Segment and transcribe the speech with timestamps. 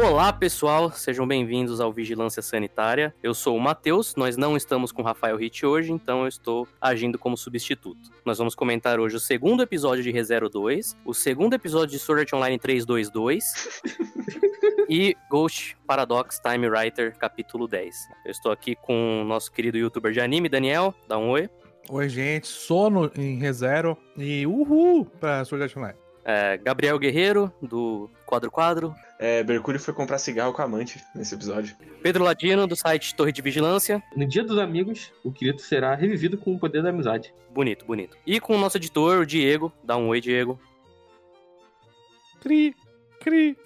[0.00, 3.12] Olá pessoal, sejam bem-vindos ao Vigilância Sanitária.
[3.20, 6.68] Eu sou o Matheus, nós não estamos com o Rafael Hit hoje, então eu estou
[6.80, 8.08] agindo como substituto.
[8.24, 12.20] Nós vamos comentar hoje o segundo episódio de ReZero 2, o segundo episódio de Sword
[12.20, 13.44] Art Online 322
[14.88, 17.96] e Ghost Paradox Time Writer capítulo 10.
[18.24, 21.50] Eu estou aqui com o nosso querido youtuber de anime, Daniel, dá um oi.
[21.90, 22.46] Oi, gente.
[22.46, 26.07] Sono em ReZero e uhul pra Sword Art Online.
[26.30, 28.94] É, Gabriel Guerreiro, do Quadro Quadro.
[29.18, 31.74] É, Mercúrio foi comprar cigarro com a amante nesse episódio.
[32.02, 34.02] Pedro Ladino, do site Torre de Vigilância.
[34.14, 37.32] No dia dos amigos, o Kirito será revivido com o poder da amizade.
[37.48, 38.14] Bonito, bonito.
[38.26, 39.72] E com o nosso editor, o Diego.
[39.82, 40.60] Dá um oi, Diego.
[42.42, 42.76] Cri,
[43.20, 43.56] cri,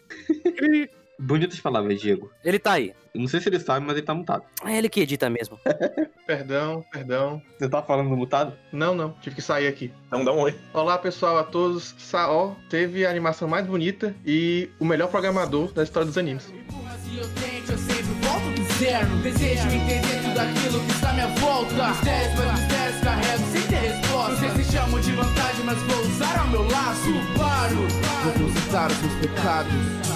[0.56, 0.88] cri.
[1.22, 2.32] Bonitas palavras, Diego.
[2.44, 2.92] Ele tá aí.
[3.14, 4.42] Não sei se ele sabe, mas ele tá mutado.
[4.64, 5.56] É ele que edita mesmo.
[6.26, 7.42] Perdão, perdão.
[7.58, 8.56] Você tá falando mutado?
[8.72, 9.92] Não, não, tive que sair aqui.
[10.06, 10.54] Então dá um oi.
[10.72, 11.94] Olá pessoal, a todos.
[11.98, 16.44] Saó teve a animação mais bonita e o melhor programador da história dos animes.
[16.44, 19.08] Se eu tento, eu sempre volto do zero.
[19.16, 21.88] Desejo entender tudo aquilo que está à minha volta.
[21.88, 24.34] Mistérios, mas mistérios carrego sem ter resposta.
[24.36, 27.12] Vocês se chamam de vantagem, mas vou usar ao meu laço.
[27.36, 27.76] Paro,
[28.24, 30.11] vou consultar os meus pecados.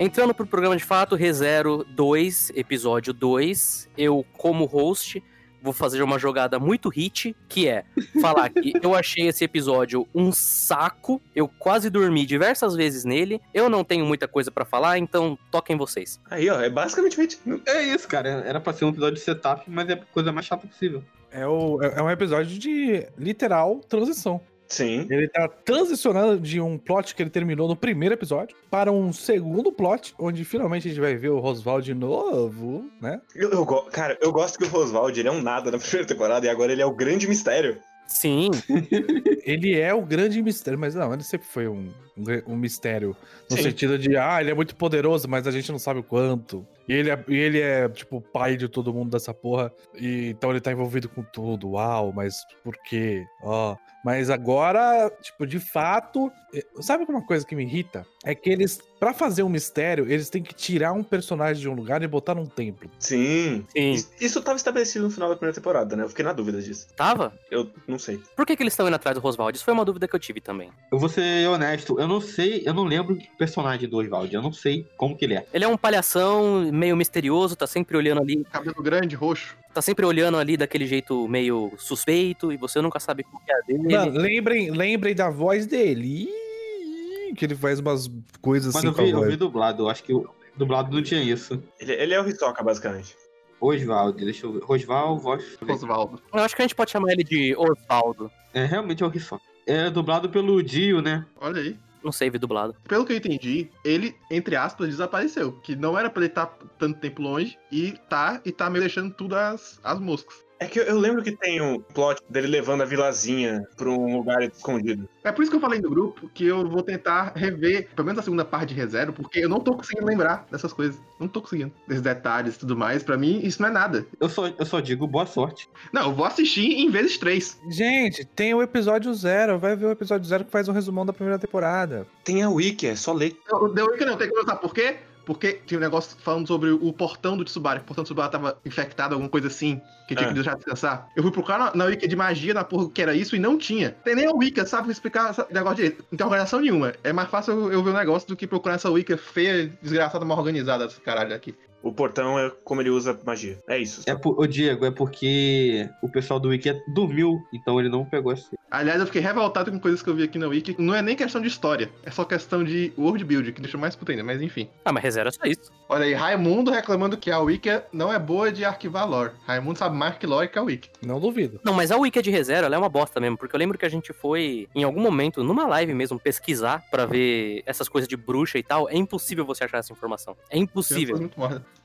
[0.00, 3.88] Entrando pro programa de fato, ReZero 2, episódio 2.
[3.98, 5.20] Eu, como host,
[5.60, 7.84] vou fazer uma jogada muito hit, que é
[8.20, 11.20] falar que eu achei esse episódio um saco.
[11.34, 13.40] Eu quase dormi diversas vezes nele.
[13.52, 16.20] Eu não tenho muita coisa pra falar, então toquem vocês.
[16.30, 17.40] Aí, ó, é basicamente.
[17.66, 18.28] É isso, cara.
[18.46, 21.02] Era pra ser um episódio de setup, mas é a coisa mais chata possível.
[21.32, 24.40] É, o, é é um episódio de literal transição.
[24.68, 25.06] Sim.
[25.08, 29.72] Ele tá transicionando de um plot que ele terminou no primeiro episódio para um segundo
[29.72, 33.20] plot, onde finalmente a gente vai ver o Roswald de novo, né?
[33.34, 36.46] Eu, eu Cara, eu gosto que o Roswald, ele é um nada na primeira temporada
[36.46, 37.78] e agora ele é o grande mistério.
[38.06, 38.50] Sim,
[39.48, 43.16] Ele é o grande mistério, mas não, ele sempre foi um, um, um mistério.
[43.50, 43.62] No Sim.
[43.62, 46.66] sentido de, ah, ele é muito poderoso, mas a gente não sabe o quanto.
[46.86, 49.72] E ele é, e ele é tipo, pai de todo mundo dessa porra.
[49.94, 51.70] E, então ele tá envolvido com tudo.
[51.70, 53.24] Uau, mas por quê?
[53.42, 53.74] Ó.
[54.04, 56.30] Mas agora, tipo, de fato.
[56.54, 58.06] eh, Sabe uma coisa que me irrita?
[58.24, 61.74] É que eles, pra fazer um mistério, eles têm que tirar um personagem de um
[61.74, 62.90] lugar e botar num templo.
[62.98, 63.64] Sim.
[63.68, 63.92] sim.
[63.92, 66.04] Isso, isso tava estabelecido no final da primeira temporada, né?
[66.04, 66.86] Eu fiquei na dúvida disso.
[66.96, 67.32] Tava?
[67.50, 68.20] Eu não sei.
[68.36, 69.56] Por que, que eles estão indo atrás do Roswald?
[69.56, 70.70] Isso foi uma dúvida que eu tive também.
[70.92, 74.42] Eu vou ser honesto, eu não sei, eu não lembro o personagem do Oswald, eu
[74.42, 75.46] não sei como que ele é.
[75.52, 79.56] Ele é um palhação meio misterioso, tá sempre olhando ali, Cabelo grande, roxo.
[79.78, 83.54] Tá sempre olhando ali daquele jeito meio suspeito e você nunca sabe qual que é
[83.54, 83.82] a dele.
[83.96, 86.28] Não, lembrem, lembrem da voz dele.
[86.28, 88.10] Ih, Que ele faz umas
[88.42, 89.30] coisas Mas assim eu com a vi, eu voz.
[89.30, 91.62] vi dublado, eu acho que o dublado não tinha isso.
[91.78, 93.16] Ele, ele é o Hisoka, basicamente.
[93.60, 94.62] Oswald, deixa eu ver.
[94.64, 95.44] Roswald, voz.
[95.68, 96.20] Osvaldo.
[96.32, 98.30] Eu acho que a gente pode chamar ele de Osvaldo.
[98.52, 99.44] É, realmente é o Hisoka.
[99.64, 101.24] É dublado pelo Dio, né?
[101.40, 101.76] Olha aí.
[102.12, 102.74] Sei, vi dublado.
[102.84, 105.52] Pelo que eu entendi, ele, entre aspas, desapareceu.
[105.60, 106.46] Que não era pra ele estar
[106.78, 110.47] tanto tempo longe e tá, e tá meio deixando tudo às, às moscas.
[110.60, 114.16] É que eu, eu lembro que tem um plot dele levando a vilazinha pra um
[114.16, 115.08] lugar escondido.
[115.22, 118.20] É por isso que eu falei no grupo que eu vou tentar rever, pelo menos
[118.20, 121.00] a segunda parte de ReZero, porque eu não tô conseguindo lembrar dessas coisas.
[121.20, 121.72] Não tô conseguindo.
[121.86, 123.02] Desses detalhes e tudo mais.
[123.02, 124.06] Pra mim, isso não é nada.
[124.20, 125.68] Eu só, eu só digo boa sorte.
[125.92, 127.60] Não, eu vou assistir em vezes três.
[127.70, 129.58] Gente, tem o episódio zero.
[129.58, 132.06] Vai ver o episódio zero que faz um resumão da primeira temporada.
[132.24, 133.36] Tem a Wiki, é só ler.
[133.50, 134.96] Não, Deu que não, tem que contar por quê?
[135.28, 137.80] Porque tinha um negócio falando sobre o portão do Tsubara.
[137.80, 139.78] que O portão do Tsubara tava infectado, alguma coisa assim,
[140.08, 140.28] que tinha Ah.
[140.30, 141.06] que deixar descansar.
[141.14, 143.58] Eu fui procurar na, na Wiki de magia, na porra que era isso, e não
[143.58, 143.90] tinha.
[144.02, 146.02] Tem nem a Wiki, sabe explicar esse negócio direito.
[146.10, 146.94] Não tem organização nenhuma.
[147.04, 150.24] É mais fácil eu, eu ver o negócio do que procurar essa Wiki feia, desgraçada,
[150.24, 151.54] mal organizada, esse caralho aqui.
[151.82, 153.58] O portão é como ele usa magia.
[153.68, 154.02] É isso.
[154.06, 158.32] É por, ô Diego, é porque o pessoal do Wiki dormiu, então ele não pegou
[158.32, 158.48] essa.
[158.70, 160.76] Aliás, eu fiquei revoltado com coisas que eu vi aqui na Wiki.
[160.78, 163.96] Não é nem questão de história, é só questão de world build, que deixa mais
[163.96, 164.68] puta ainda, mas enfim.
[164.84, 165.72] Ah, mas ReZero é só isso.
[165.88, 169.32] Olha aí, Raimundo reclamando que a Wiki não é boa de arquivar lore.
[169.46, 170.90] Raimundo sabe mais que lore que a Wiki.
[171.02, 171.58] Não duvido.
[171.64, 173.86] Não, mas a Wiki de ReZero, ela é uma bosta mesmo, porque eu lembro que
[173.86, 178.16] a gente foi, em algum momento, numa live mesmo, pesquisar pra ver essas coisas de
[178.16, 178.88] bruxa e tal.
[178.90, 180.36] É impossível você achar essa informação.
[180.50, 181.30] É impossível.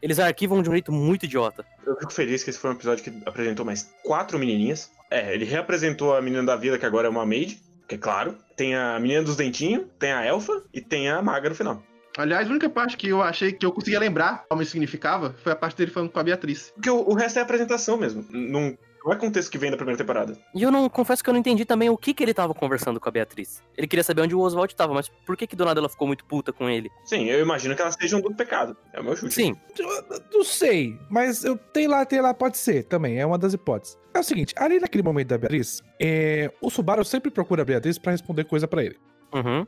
[0.01, 1.65] Eles arquivam de um jeito muito idiota.
[1.85, 4.91] Eu fico feliz que esse foi um episódio que apresentou mais quatro menininhas.
[5.13, 8.35] É, ele reapresentou a menina da vida, que agora é uma maid, que é claro.
[8.57, 11.83] Tem a menina dos dentinhos, tem a elfa e tem a maga no final.
[12.17, 15.51] Aliás, a única parte que eu achei que eu conseguia lembrar como isso significava foi
[15.51, 16.71] a parte dele falando com a Beatriz.
[16.73, 18.25] Porque o, o resto é apresentação mesmo.
[18.31, 20.37] Não, não é contexto que vem da primeira temporada.
[20.53, 22.99] E eu não confesso que eu não entendi também o que que ele tava conversando
[22.99, 23.61] com a Beatriz.
[23.77, 26.07] Ele queria saber onde o Oswald tava, mas por que que do nada ela ficou
[26.07, 26.89] muito puta com ele?
[27.05, 28.75] Sim, eu imagino que elas sejam do pecado.
[28.93, 29.33] É o meu chute.
[29.33, 33.37] Sim, Eu Não sei, mas eu tem lá, tem lá, pode ser também, é uma
[33.37, 33.97] das hipóteses.
[34.13, 37.97] É o seguinte, ali naquele momento da Beatriz, é, o Subaru sempre procura a Beatriz
[37.97, 38.97] pra responder coisa pra ele.
[39.33, 39.65] uhum.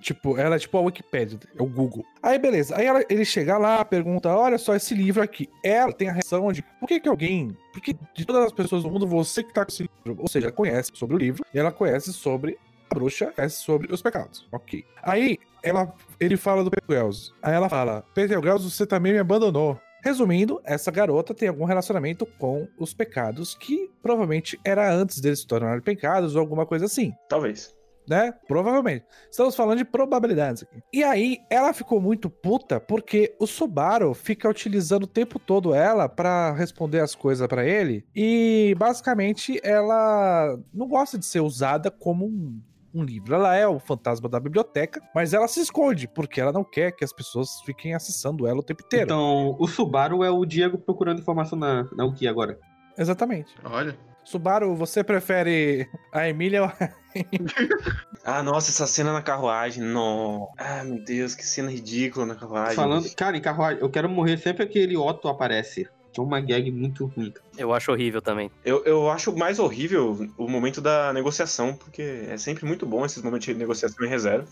[0.00, 2.04] Tipo, ela é tipo a Wikipedia, é o Google.
[2.22, 2.76] Aí, beleza.
[2.76, 5.48] Aí ela- ele chega lá, pergunta: olha só esse livro aqui.
[5.64, 7.56] Ela tem a reação de por que, que alguém.
[7.72, 10.20] Porque de todas as pessoas do mundo, você que tá com esse livro.
[10.22, 12.58] Ou seja, conhece sobre o livro e ela conhece sobre
[12.90, 14.46] a bruxa, conhece sobre os pecados.
[14.52, 14.84] Ok.
[15.02, 17.32] Aí ela, ele fala do Pedro Gels.
[17.42, 19.80] Aí ela fala: Pedro Gels, você também me abandonou.
[20.02, 25.46] Resumindo, essa garota tem algum relacionamento com os pecados que provavelmente era antes deles se
[25.46, 27.74] tornarem pecados ou alguma coisa assim Talvez.
[28.08, 28.32] Né?
[28.46, 29.04] Provavelmente.
[29.30, 30.82] Estamos falando de probabilidades aqui.
[30.92, 36.08] E aí, ela ficou muito puta porque o Subaru fica utilizando o tempo todo ela
[36.08, 42.26] pra responder as coisas pra ele e basicamente ela não gosta de ser usada como
[42.26, 42.60] um,
[42.94, 43.34] um livro.
[43.34, 47.04] Ela é o fantasma da biblioteca, mas ela se esconde porque ela não quer que
[47.04, 49.04] as pessoas fiquem acessando ela o tempo inteiro.
[49.04, 52.58] Então, o Subaru é o Diego procurando informação na, na Wiki agora.
[52.96, 53.54] Exatamente.
[53.64, 53.96] Olha.
[54.24, 56.90] Subaru, você prefere a Emília ou a
[58.24, 59.82] Ah, nossa, essa cena na carruagem.
[59.82, 60.48] Não.
[60.56, 62.74] Ah, meu Deus, que cena ridícula na carruagem.
[62.74, 65.88] Falando, cara, em carruagem, eu quero morrer sempre que aquele Otto aparece.
[66.16, 67.34] É uma gag muito ruim.
[67.58, 68.50] Eu acho horrível também.
[68.64, 73.20] Eu, eu acho mais horrível o momento da negociação, porque é sempre muito bom esses
[73.20, 74.46] momentos de negociação em reserva.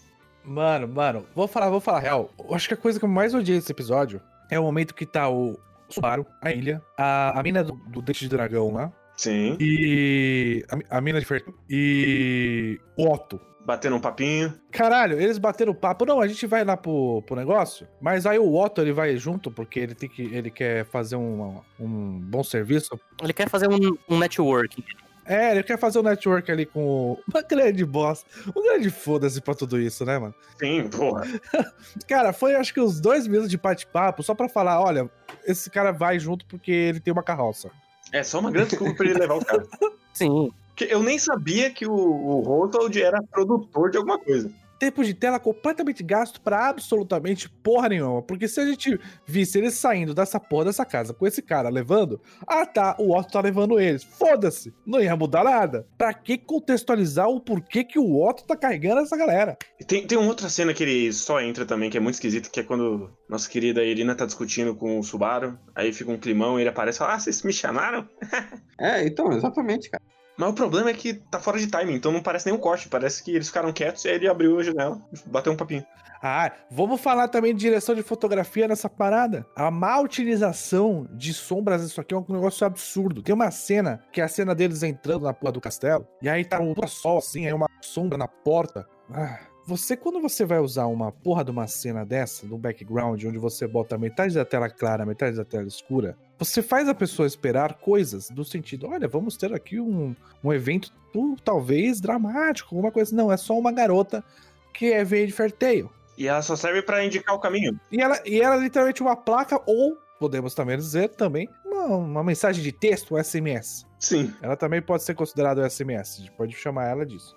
[0.44, 2.30] Mano, mano, vou falar, vou falar real.
[2.36, 4.20] Eu acho que a coisa que eu mais odiei desse episódio
[4.50, 5.56] é o momento que tá o
[5.88, 9.56] Subaru, a ilha, a, a mina do, do dente de dragão lá, Sim.
[9.60, 10.64] e.
[10.90, 11.54] A, a mina de ferro.
[11.68, 12.80] E.
[12.96, 13.40] O Otto.
[13.64, 14.52] Batendo um papinho.
[14.72, 16.04] Caralho, eles bateram papo.
[16.04, 17.86] Não, a gente vai lá pro, pro negócio.
[18.00, 20.22] Mas aí o Otto ele vai junto porque ele tem que.
[20.22, 22.98] Ele quer fazer um, um bom serviço.
[23.22, 24.82] Ele quer fazer um, um networking.
[25.24, 28.24] É, ele quer fazer um network ali com uma grande boss.
[28.56, 30.34] Um grande foda-se pra tudo isso, né, mano?
[30.58, 31.22] Sim, porra.
[32.08, 35.08] Cara, foi acho que uns dois minutos de bate-papo só pra falar: olha,
[35.44, 37.70] esse cara vai junto porque ele tem uma carroça.
[38.12, 39.66] É só uma grande desculpa pra ele levar o cara.
[40.12, 40.52] Sim.
[40.68, 44.50] Porque eu nem sabia que o, o Ronald era produtor de alguma coisa.
[44.82, 48.20] Tempo de tela completamente gasto pra absolutamente porra nenhuma.
[48.20, 52.20] Porque se a gente visse ele saindo dessa porra dessa casa com esse cara levando,
[52.44, 54.02] ah tá, o Otto tá levando eles.
[54.02, 55.86] Foda-se, não ia mudar nada.
[55.96, 59.56] Pra que contextualizar o porquê que o Otto tá carregando essa galera?
[59.78, 62.50] E tem, tem uma outra cena que ele só entra também, que é muito esquisito,
[62.50, 66.58] que é quando nossa querida Irina tá discutindo com o Subaru, aí fica um climão
[66.58, 68.08] e ele aparece e fala, ah, vocês me chamaram?
[68.80, 70.02] É, então, exatamente, cara.
[70.36, 72.88] Mas o problema é que tá fora de timing, então não parece nem um corte,
[72.88, 75.84] parece que eles ficaram quietos e aí ele abriu a janela bateu um papinho.
[76.24, 79.44] Ah, vamos falar também de direção de fotografia nessa parada.
[79.56, 83.22] A má utilização de sombras, isso aqui é um negócio absurdo.
[83.22, 86.44] Tem uma cena, que é a cena deles entrando na porra do castelo, e aí
[86.44, 88.86] tá um sol assim, aí uma sombra na porta.
[89.12, 93.24] Ah, você, quando você vai usar uma porra de uma cena dessa, de um background,
[93.24, 97.26] onde você bota metade da tela clara, metade da tela escura, você faz a pessoa
[97.26, 102.90] esperar coisas do sentido, olha, vamos ter aqui um, um evento uh, talvez dramático, alguma
[102.90, 103.14] coisa.
[103.14, 104.24] Não, é só uma garota
[104.72, 105.90] que é veio de Fairtail.
[106.18, 107.78] E ela só serve pra indicar o caminho.
[107.90, 112.24] E ela, e ela é literalmente uma placa, ou podemos também dizer também, uma, uma
[112.24, 113.86] mensagem de texto, um SMS.
[113.98, 114.34] Sim.
[114.42, 117.36] Ela também pode ser considerada um SMS, a gente pode chamar ela disso.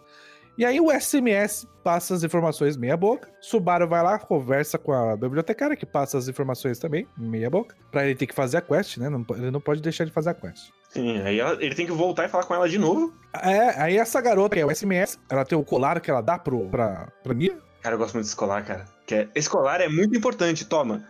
[0.57, 3.29] E aí o SMS passa as informações meia boca.
[3.41, 7.75] Subaru vai lá, conversa com a bibliotecária, que passa as informações também, meia boca.
[7.91, 9.09] Pra ele ter que fazer a quest, né?
[9.09, 10.69] Não ele não pode deixar de fazer a quest.
[10.89, 13.13] Sim, aí ela- ele tem que voltar e falar com ela de novo.
[13.43, 16.39] É, aí essa garota, que é o SMS, ela tem o colar que ela dá
[16.39, 17.57] pro, pra, pra Mia.
[17.81, 18.85] Cara, eu gosto muito de escolar, cara.
[19.05, 21.03] Que é, escolar é muito importante, toma.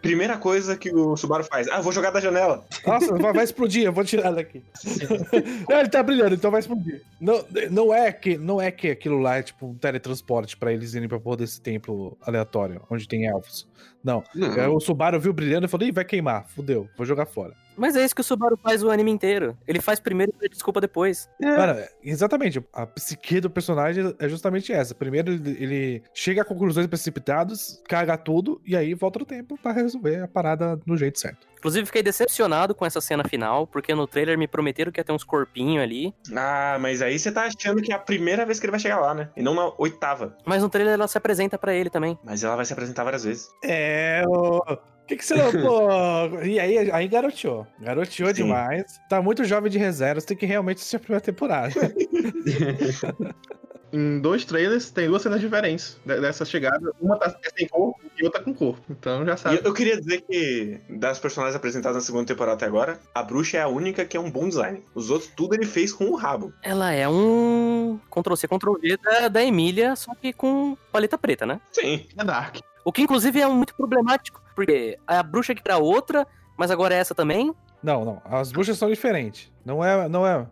[0.00, 1.66] Primeira coisa que o Subaru faz.
[1.68, 2.64] Ah, vou jogar da janela.
[2.86, 4.62] Nossa, vai, vai explodir, eu vou tirar daqui.
[5.68, 7.02] Não, ele tá brilhando, então vai explodir.
[7.20, 10.94] Não, não, é que, não é que aquilo lá é tipo um teletransporte pra eles
[10.94, 13.66] irem pra porra desse templo aleatório, onde tem elfos.
[14.06, 14.22] Não.
[14.32, 14.54] Não.
[14.54, 17.52] É, o Subaru viu brilhando e falou: Ih, vai queimar, fudeu, vou jogar fora.
[17.76, 19.58] Mas é isso que o Subaru faz o anime inteiro.
[19.66, 21.28] Ele faz primeiro e pede desculpa depois.
[21.42, 24.94] Mano, exatamente, a psique do personagem é justamente essa.
[24.94, 30.22] Primeiro ele, chega a conclusões precipitadas, caga tudo, e aí volta no tempo pra resolver
[30.22, 31.46] a parada no jeito certo.
[31.58, 35.12] Inclusive, fiquei decepcionado com essa cena final, porque no trailer me prometeram que ia ter
[35.12, 36.14] uns corpinhos ali.
[36.34, 39.00] Ah, mas aí você tá achando que é a primeira vez que ele vai chegar
[39.00, 39.30] lá, né?
[39.36, 40.36] E não na oitava.
[40.44, 42.18] Mas no trailer ela se apresenta pra ele também.
[42.24, 43.48] Mas ela vai se apresentar várias vezes.
[43.64, 44.62] É, o.
[45.06, 45.52] O que, que você não.
[45.52, 47.64] Pô, e aí, aí garoteou.
[47.78, 48.42] Garoteou Sim.
[48.42, 48.82] demais.
[49.08, 51.72] Tá muito jovem de reserva, você tem que realmente assistir a primeira temporada.
[53.96, 56.92] Em dois trailers tem duas cenas diferentes de- dessa chegada.
[57.00, 58.80] Uma tá é sem corpo e outra com corpo.
[58.90, 59.56] Então já sabe.
[59.56, 63.56] eu, eu queria dizer que, das personagens apresentadas na segunda temporada até agora, a bruxa
[63.56, 64.82] é a única que é um bom design.
[64.94, 66.52] Os outros, tudo ele fez com o rabo.
[66.62, 71.58] Ela é um Ctrl-C, Ctrl-V da, da Emília, só que com paleta preta, né?
[71.72, 72.06] Sim.
[72.18, 72.58] É Dark.
[72.84, 76.26] O que, inclusive, é muito problemático, porque a bruxa que era outra,
[76.56, 77.52] mas agora é essa também.
[77.82, 78.22] Não, não.
[78.24, 79.50] As bruxas são diferentes.
[79.64, 80.08] Não é.
[80.08, 80.46] Não é.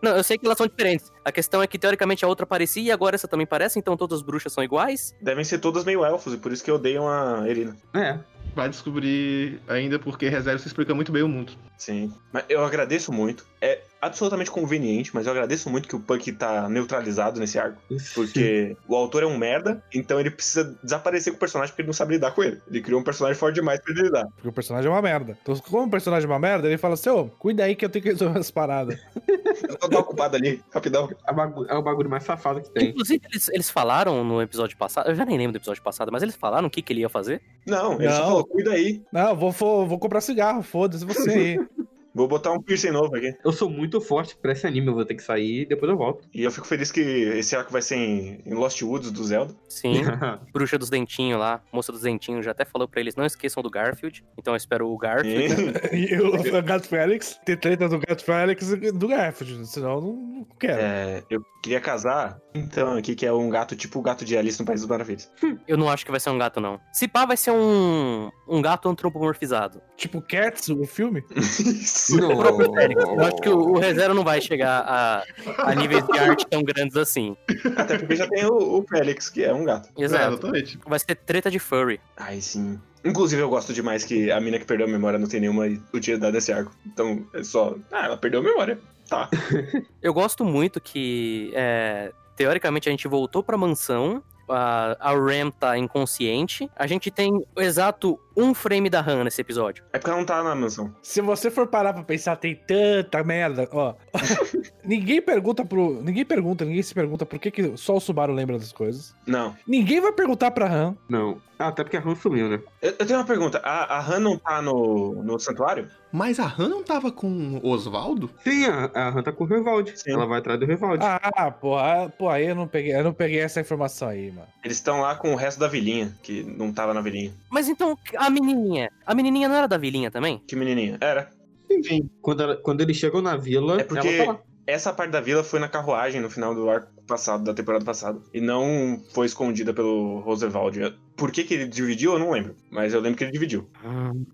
[0.00, 1.12] Não, eu sei que elas são diferentes.
[1.24, 4.18] A questão é que, teoricamente, a outra parecia e agora essa também parece, então todas
[4.18, 5.14] as bruxas são iguais.
[5.20, 7.76] Devem ser todas meio elfos, e por isso que odeiam a Erina.
[7.94, 8.18] É.
[8.54, 11.52] Vai descobrir ainda porque ReZero se explica muito bem o mundo.
[11.76, 12.12] Sim.
[12.32, 13.46] Mas eu agradeço muito.
[13.60, 17.80] É absolutamente conveniente, mas eu agradeço muito que o Puck tá neutralizado nesse arco.
[18.14, 21.88] Porque o autor é um merda, então ele precisa desaparecer com o personagem porque ele
[21.88, 22.60] não sabe lidar com ele.
[22.68, 24.26] Ele criou um personagem forte demais pra ele lidar.
[24.34, 25.36] Porque o personagem é uma merda.
[25.42, 27.88] Então, como o personagem é uma merda, ele fala assim: ô, cuida aí que eu
[27.88, 28.98] tenho que resolver as paradas.
[29.80, 31.08] Eu tô ocupado ali, rapidão.
[31.26, 32.90] É o bagulho, é o bagulho mais safado que tem.
[32.90, 36.22] Inclusive, eles, eles falaram no episódio passado, eu já nem lembro do episódio passado, mas
[36.22, 37.42] eles falaram o que, que ele ia fazer.
[37.66, 38.26] Não, ele só Não.
[38.26, 39.02] falou, cuida aí.
[39.12, 41.68] Não, vou, vou, vou comprar cigarro, foda-se você aí.
[42.18, 43.32] Vou botar um piercing novo aqui.
[43.44, 45.96] Eu sou muito forte pra esse anime, eu vou ter que sair e depois eu
[45.96, 46.28] volto.
[46.34, 49.54] E eu fico feliz que esse arco vai ser em, em Lost Woods do Zelda.
[49.68, 50.02] Sim,
[50.52, 53.70] bruxa dos dentinhos lá, moça dos dentinhos, já até falou pra eles não esqueçam do
[53.70, 54.24] Garfield.
[54.36, 55.54] Então eu espero o Garfield.
[55.92, 60.00] E, E o Gato Félix, tem treta do Gato Félix e do Garfield, senão eu
[60.00, 60.80] não, não quero.
[60.80, 64.58] é, eu queria casar, então, aqui que é um gato tipo o gato de Alice
[64.58, 65.30] no País das Maravilhas.
[65.66, 66.80] Eu não acho que vai ser um gato, não.
[66.92, 69.80] Se pá, vai ser um, um gato antropomorfizado.
[69.96, 71.24] Tipo Cats, o filme.
[71.36, 72.07] Isso.
[72.10, 72.30] Não.
[73.18, 75.24] Eu acho que o, o ReZero não vai chegar a,
[75.58, 77.36] a níveis de arte tão grandes assim.
[77.76, 79.88] Até porque já tem o, o Félix, que é um gato.
[79.98, 80.32] É, Exato.
[80.34, 80.78] exatamente.
[80.86, 82.00] Vai ser treta de furry.
[82.16, 82.78] Ai, sim.
[83.04, 86.32] Inclusive, eu gosto demais que a mina que perdeu a memória não tem nenhuma utilidade
[86.32, 86.72] nesse arco.
[86.86, 87.76] Então, é só.
[87.92, 88.78] Ah, ela perdeu a memória.
[89.08, 89.28] Tá.
[90.02, 94.22] Eu gosto muito que, é, teoricamente, a gente voltou pra mansão.
[94.48, 96.70] A, a Ram tá inconsciente.
[96.76, 99.84] A gente tem o exato um frame da Han nesse episódio.
[99.92, 100.94] É porque ela não tá na mansão.
[101.02, 103.94] Se você for parar pra pensar, tem tanta merda, ó.
[104.84, 106.00] ninguém pergunta pro.
[106.02, 109.14] Ninguém pergunta, ninguém se pergunta por que, que só o Subaru lembra das coisas.
[109.26, 109.56] Não.
[109.66, 110.96] Ninguém vai perguntar pra Han.
[111.08, 111.40] Não.
[111.58, 112.60] Ah, até porque a Han sumiu, né?
[112.80, 113.58] Eu, eu tenho uma pergunta.
[113.64, 115.88] A, a Han não tá no, no santuário?
[116.12, 118.30] Mas a Han não tava com o Oswaldo?
[118.44, 119.92] Sim, a, a Han tá com o Rivaldi.
[119.98, 120.12] Sim.
[120.12, 121.04] Ela vai atrás do Rivaldi.
[121.04, 124.46] Ah, porra, pô, aí eu não peguei, eu não peguei essa informação aí, mano.
[124.64, 127.32] Eles estão lá com o resto da vilinha, que não tava na vilinha.
[127.50, 128.90] Mas então, a menininha.
[129.04, 130.40] A menininha não era da vilinha também?
[130.46, 130.96] Que menininha?
[131.00, 131.28] Era.
[131.70, 132.08] Enfim.
[132.22, 134.38] Quando, ela- quando eles chegam na vila, É porque ela tá lá.
[134.68, 138.20] Essa parte da vila foi na carruagem no final do arco passado, da temporada passada.
[138.34, 140.76] E não foi escondida pelo Roosevelt.
[141.16, 142.54] Por que, que ele dividiu, eu não lembro.
[142.70, 143.66] Mas eu lembro que ele dividiu.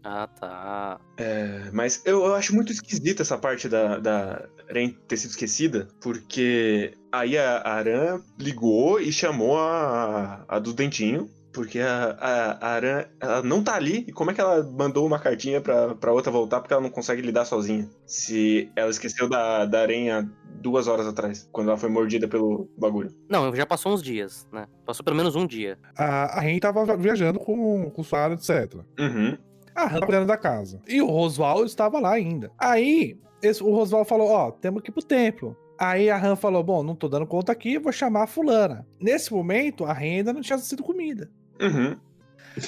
[0.02, 1.00] Ah, tá.
[1.16, 5.86] É, mas eu, eu acho muito esquisita essa parte da, da Ren ter sido esquecida,
[6.00, 11.30] porque aí a a Aran ligou e chamou a, a do Dentinho.
[11.54, 15.06] Porque a, a, a Aran, ela não tá ali, e como é que ela mandou
[15.06, 17.88] uma cartinha pra, pra outra voltar porque ela não consegue lidar sozinha?
[18.06, 20.28] Se ela esqueceu da, da aranha
[20.60, 23.14] duas horas atrás, quando ela foi mordida pelo bagulho.
[23.28, 24.66] Não, já passou uns dias, né?
[24.84, 25.78] Passou pelo menos um dia.
[25.96, 28.74] A, a Ren tava viajando com, com o Subaru, etc.
[28.98, 29.36] Uhum.
[29.76, 30.80] A Han tava dentro da casa.
[30.88, 32.50] E o Roswell estava lá ainda.
[32.58, 35.56] Aí, esse- o Roswell falou: Ó, temos que ir pro templo.
[35.78, 38.86] Aí a Han falou: Bom, não tô dando conta aqui, vou chamar a fulana.
[39.00, 41.28] Nesse momento, a Ren ainda não tinha sido comida.
[41.60, 41.96] Uhum.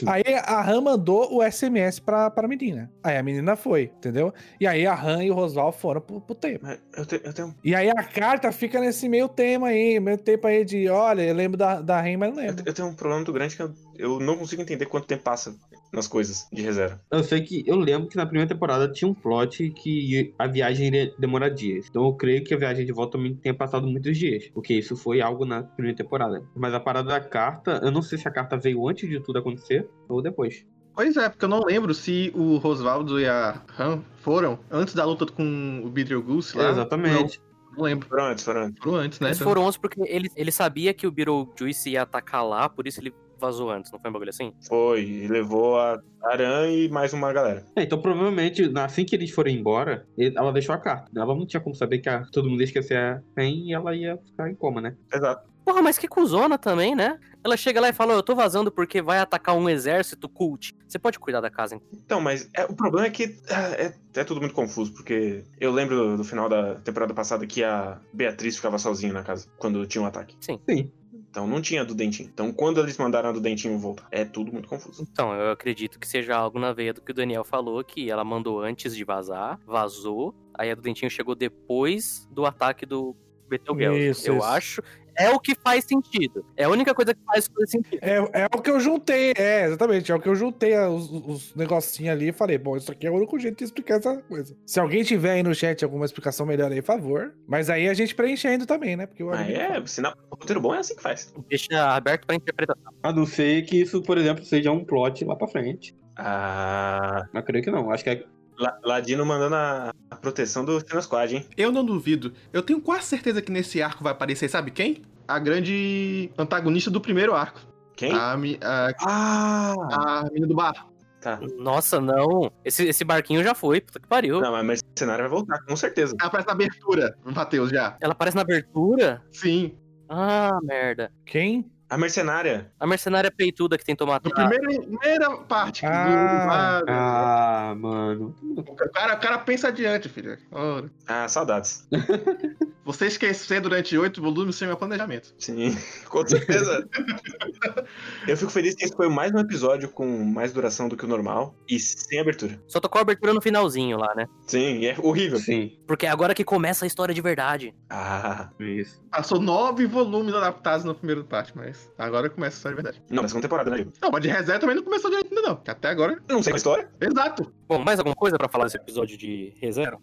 [0.04, 2.90] Aí a Han mandou o SMS pra, pra menina.
[3.04, 4.34] Aí a menina foi, entendeu?
[4.60, 6.36] E aí a Han e o Roswell foram pro, pro.
[6.60, 10.18] Mas Eu, te- eu tenho, E aí a carta fica nesse meio tema aí, meio
[10.18, 12.64] tempo aí de: Olha, eu lembro da, da Ren, mas não eu, lembro.
[12.66, 15.56] eu tenho um problema muito grande que eu, eu não consigo entender quanto tempo passa
[15.92, 17.00] nas coisas de reserva.
[17.10, 20.88] Eu sei que eu lembro que na primeira temporada tinha um plot que a viagem
[20.88, 21.86] iria demorar dias.
[21.88, 24.48] Então eu creio que a viagem de volta também tenha passado muitos dias.
[24.52, 26.42] Porque isso foi algo na primeira temporada.
[26.54, 29.38] Mas a parada da carta, eu não sei se a carta veio antes de tudo
[29.38, 30.64] acontecer ou depois.
[30.94, 35.04] Pois é, porque eu não lembro se o Roswaldo e a Han foram antes da
[35.04, 36.70] luta com o Beetlejuice lá.
[36.70, 37.38] Exatamente.
[37.38, 38.08] Não, não lembro.
[38.08, 38.82] Foram antes, foram antes.
[38.82, 39.28] Foram antes, né?
[39.28, 42.98] Eles foram 11 porque ele, ele sabia que o Beetlejuice ia atacar lá, por isso
[43.00, 44.52] ele vazou antes, não foi um bagulho assim?
[44.66, 47.64] Foi, e levou a Aran e mais uma galera.
[47.76, 51.10] É, então provavelmente, assim que eles forem embora, ela deixou a carta.
[51.14, 53.94] Ela não tinha como saber que a- todo mundo ia esquecer a Ren e ela
[53.94, 54.96] ia ficar em coma, né?
[55.12, 55.48] Exato.
[55.64, 57.18] Porra, mas que cuzona também, né?
[57.44, 60.72] Ela chega lá e fala, "Ó, eu tô vazando porque vai atacar um exército cult.
[60.86, 61.80] Você pode cuidar da casa, hein?
[61.92, 65.72] Então, mas é- o problema é que ah, é, é tudo muito confuso, porque eu
[65.72, 69.84] lembro do, do final da temporada passada que a Beatriz ficava sozinha na casa quando
[69.86, 70.36] tinha um ataque.
[70.40, 70.60] Sim.
[70.70, 70.92] Sim.
[71.36, 72.30] Então não tinha do Dentinho.
[72.32, 75.06] Então quando eles mandaram a do Dentinho voltar, é tudo muito confuso.
[75.12, 78.24] Então, eu acredito que seja algo na veia do que o Daniel falou, que ela
[78.24, 83.14] mandou antes de vazar, vazou, aí a do Dentinho chegou depois do ataque do
[83.46, 84.08] Betelgeuse.
[84.08, 84.46] Isso, eu isso.
[84.46, 84.82] acho.
[85.18, 86.44] É o que faz sentido.
[86.56, 87.98] É a única coisa que faz fazer sentido.
[88.02, 90.10] É, é o que eu juntei, é, exatamente.
[90.12, 93.10] É o que eu juntei os, os negocinhos ali e falei, bom, isso aqui é
[93.10, 94.56] o único jeito de explicar essa coisa.
[94.66, 97.34] Se alguém tiver aí no chat alguma explicação melhor aí, por favor.
[97.46, 99.06] Mas aí a gente preenchendo também, né?
[99.06, 101.32] Porque o anime- é, sinal, roteiro bom é assim que faz.
[101.48, 102.92] Deixa aberto pra interpretação.
[103.02, 105.94] A não ser que isso, por exemplo, seja um plot lá pra frente.
[106.18, 107.90] Ah, Mas creio que não.
[107.90, 108.24] Acho que é.
[108.58, 111.46] La- Ladino mandando a, a proteção do China Squad, hein?
[111.56, 112.32] Eu não duvido.
[112.52, 115.02] Eu tenho quase certeza que nesse arco vai aparecer, sabe quem?
[115.28, 117.60] A grande antagonista do primeiro arco.
[117.96, 118.12] Quem?
[118.12, 119.74] A, a, Ah!
[119.90, 120.86] a menina do bar.
[121.20, 121.40] Tá.
[121.58, 122.52] Nossa, não.
[122.64, 124.40] Esse, esse barquinho já foi, puta que pariu.
[124.40, 126.14] Não, mas a mercenária vai voltar, com certeza.
[126.20, 127.96] Ela aparece na abertura, Matheus, já.
[128.00, 129.22] Ela aparece na abertura?
[129.32, 129.74] Sim.
[130.08, 131.10] Ah, merda.
[131.24, 131.68] Quem?
[131.88, 132.72] A mercenária.
[132.80, 134.30] A mercenária peituda que tentou Na matar.
[134.48, 135.86] primeira, primeira parte.
[135.86, 136.80] Ah.
[136.84, 138.34] do- Ah, mano.
[138.42, 140.36] o, cara, o cara pensa adiante, filho.
[140.50, 140.90] Ora.
[141.06, 141.86] Ah, saudades.
[142.84, 145.34] Você esquecer durante oito volumes sem meu planejamento.
[145.38, 145.76] Sim,
[146.08, 146.88] com certeza.
[148.28, 151.08] Eu fico feliz que esse foi mais um episódio com mais duração do que o
[151.08, 152.60] normal e sem abertura.
[152.68, 154.26] Só tocou a abertura no finalzinho lá, né?
[154.46, 155.38] Sim, é horrível.
[155.38, 157.74] Sim, Porque é agora que começa a história de verdade.
[157.90, 159.00] Ah, isso.
[159.10, 163.02] Passou nove volumes adaptados na primeira parte, mas agora começa a história de verdade.
[163.10, 163.86] não, na segunda temporada, né?
[164.02, 165.56] Não, mas de reset também não começou direito ainda não.
[165.56, 166.14] que Até agora.
[166.28, 166.88] Eu não sei a história.
[167.00, 167.52] Exato.
[167.68, 169.98] Bom, mais alguma coisa pra falar desse episódio de ReZero?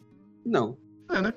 [0.46, 0.78] Não.
[1.12, 1.34] É, né?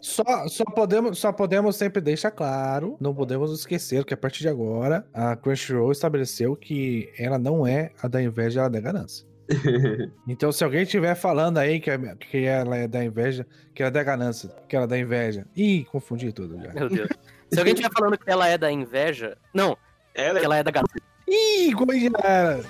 [0.00, 4.48] Só, só, podemos, só podemos sempre deixar claro, não podemos esquecer que a partir de
[4.48, 9.26] agora, a Crunchyroll estabeleceu que ela não é a da inveja, ela é da ganância.
[10.26, 13.88] Então, se alguém estiver falando aí que, é- que ela é da inveja, que ela
[13.88, 15.46] é da ganância, que ela é da inveja.
[15.54, 16.72] Ih, confundi tudo já.
[16.72, 17.08] Meu Deus.
[17.52, 19.36] Se alguém estiver falando que ela é da inveja.
[19.52, 19.76] Não.
[20.14, 20.44] Ela é que é...
[20.44, 20.88] ela é da gata.
[21.28, 22.64] Ih, como já era.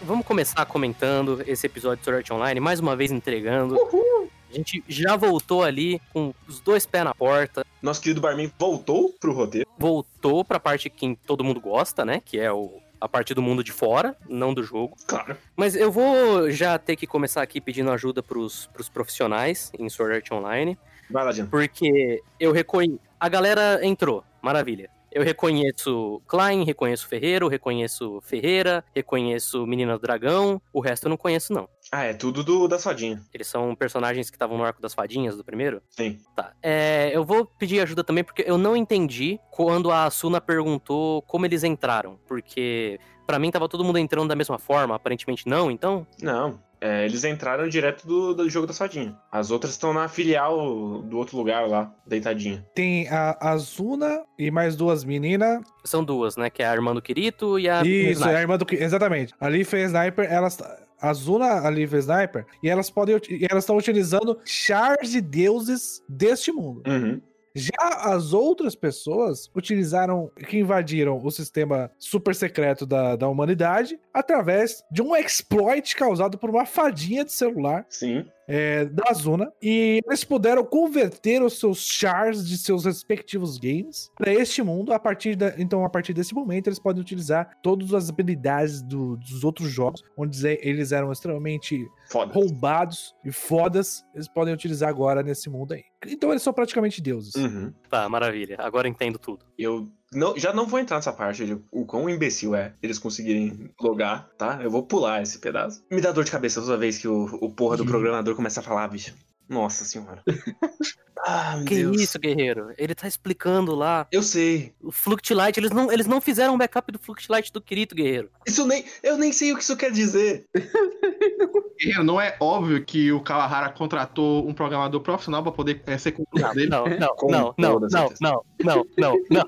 [0.00, 3.74] Vamos começar comentando esse episódio de Sword Art Online, mais uma vez entregando.
[3.74, 4.30] Uhul.
[4.50, 9.12] A gente já voltou ali com os dois pés na porta, Nosso querido Barman voltou
[9.20, 9.68] pro roteiro.
[9.78, 12.20] voltou pra parte que todo mundo gosta, né?
[12.24, 14.96] Que é o, a parte do mundo de fora, não do jogo.
[15.06, 15.36] Claro.
[15.56, 20.16] Mas eu vou já ter que começar aqui pedindo ajuda pros, pros profissionais em Sword
[20.16, 20.78] Art Online.
[21.10, 21.48] Vai, Ladino.
[21.48, 23.00] Porque eu reconheço.
[23.20, 24.90] A galera entrou, maravilha.
[25.10, 30.60] Eu reconheço Klein, reconheço Ferreiro, reconheço Ferreira, reconheço Menina do Dragão.
[30.70, 31.66] O resto eu não conheço, não.
[31.90, 33.20] Ah, é tudo do, da fadinha.
[33.32, 35.82] Eles são personagens que estavam no arco das fadinhas do primeiro.
[35.90, 36.18] Sim.
[36.36, 36.52] Tá.
[36.62, 41.46] É, eu vou pedir ajuda também porque eu não entendi quando a Asuna perguntou como
[41.46, 42.18] eles entraram.
[42.26, 46.06] Porque pra mim tava todo mundo entrando da mesma forma, aparentemente não, então.
[46.20, 46.60] Não.
[46.80, 49.16] É, eles entraram direto do, do jogo da fadinha.
[49.32, 52.64] As outras estão na filial do outro lugar lá, deitadinha.
[52.74, 55.60] Tem a Azuna e mais duas meninas.
[55.84, 56.48] São duas, né?
[56.50, 57.82] Que é a irmã do Kirito e a.
[57.82, 58.66] Isso, é a irmã do.
[58.70, 59.34] Exatamente.
[59.40, 60.58] A Leaf e a Sniper, elas.
[61.00, 63.16] A Azuna, a a Sniper, e elas podem.
[63.30, 66.82] E elas estão utilizando chars de deuses deste mundo.
[66.86, 67.20] Uhum.
[67.54, 74.82] Já as outras pessoas utilizaram, que invadiram o sistema super secreto da, da humanidade através
[74.92, 78.24] de um exploit causado por uma fadinha de celular Sim.
[78.48, 79.52] É, da Azuna.
[79.62, 84.92] E eles puderam converter os seus chars de seus respectivos games para este mundo.
[84.92, 89.16] A partir da, então, a partir desse momento, eles podem utilizar todas as habilidades do-
[89.18, 92.32] dos outros jogos, onde eles eram extremamente Foda.
[92.32, 94.02] roubados e fodas.
[94.14, 95.84] Eles podem utilizar agora nesse mundo aí.
[96.06, 97.34] Então, eles são praticamente deuses.
[97.34, 97.72] Uhum.
[97.90, 98.56] Tá, maravilha.
[98.58, 99.44] Agora entendo tudo.
[99.58, 103.70] Eu não, já não vou entrar nessa parte de o quão imbecil é eles conseguirem
[103.80, 104.58] logar, tá?
[104.62, 105.82] Eu vou pular esse pedaço.
[105.90, 108.62] Me dá dor de cabeça toda vez que o, o porra do programador começa a
[108.62, 109.14] falar, bicho.
[109.48, 110.22] Nossa senhora.
[111.26, 112.00] ah, meu Que Deus.
[112.00, 112.70] isso, guerreiro?
[112.76, 114.06] Ele tá explicando lá.
[114.12, 114.74] Eu sei.
[114.82, 118.30] O Fluctilight, eles não, eles não fizeram um backup do Fluctilight do Kirito, guerreiro.
[118.46, 118.84] Isso nem.
[119.02, 120.46] Eu nem sei o que isso quer dizer.
[121.80, 126.12] Guerreiro, não é óbvio que o Kawahara contratou um programador profissional pra poder é, ser
[126.12, 126.68] consultor dele?
[126.68, 127.88] Não, não, não, não, não,
[128.20, 129.46] não, não, não, não.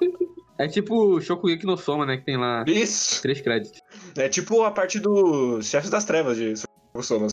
[0.61, 2.19] É tipo o Shokugeki no Soma, né?
[2.19, 3.23] Que tem lá Isso.
[3.23, 3.81] três créditos.
[4.15, 6.53] É tipo a parte dos chefes das trevas de
[7.01, 7.33] Somas.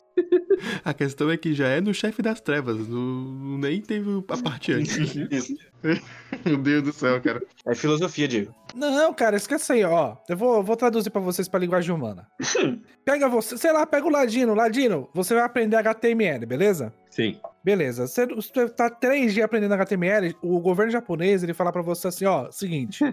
[0.82, 3.58] A questão é que já é no chefe das trevas, no...
[3.58, 4.96] nem teve a parte antes.
[5.30, 5.54] Isso.
[6.44, 7.40] Meu Deus do céu, cara.
[7.66, 8.54] É filosofia, Diego.
[8.74, 10.16] Não, cara, esquece aí, ó.
[10.28, 12.26] Eu vou, vou traduzir pra vocês pra linguagem humana.
[13.04, 14.54] pega você, sei lá, pega o Ladino.
[14.54, 16.92] Ladino, você vai aprender HTML, beleza?
[17.10, 17.40] Sim.
[17.64, 18.06] Beleza.
[18.06, 22.24] Você, você tá três dias aprendendo HTML, o governo japonês, ele fala pra você assim,
[22.26, 23.02] ó, seguinte.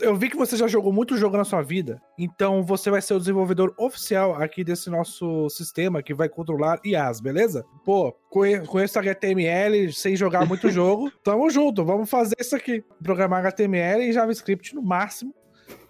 [0.00, 3.14] Eu vi que você já jogou muito jogo na sua vida, então você vai ser
[3.14, 7.64] o desenvolvedor oficial aqui desse nosso sistema que vai controlar IAs, beleza?
[7.84, 12.84] Pô, conhe- conheço HTML sem jogar muito jogo, tamo junto, vamos fazer isso aqui.
[13.02, 15.34] Programar HTML e JavaScript no máximo.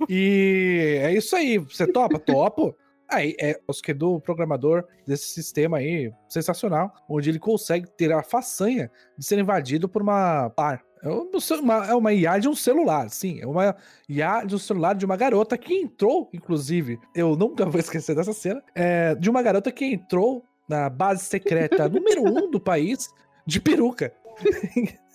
[0.08, 2.18] E é isso aí, você topa?
[2.18, 2.74] Topo.
[3.10, 8.22] Aí é o que do programador desse sistema aí, sensacional, onde ele consegue ter a
[8.22, 10.84] façanha de ser invadido por uma par.
[11.02, 13.40] É uma, é uma IA de um celular, sim.
[13.40, 13.74] É uma
[14.08, 18.32] IA de um celular de uma garota que entrou, inclusive, eu nunca vou esquecer dessa
[18.32, 23.08] cena, é, de uma garota que entrou na base secreta número um do país
[23.46, 24.12] de peruca.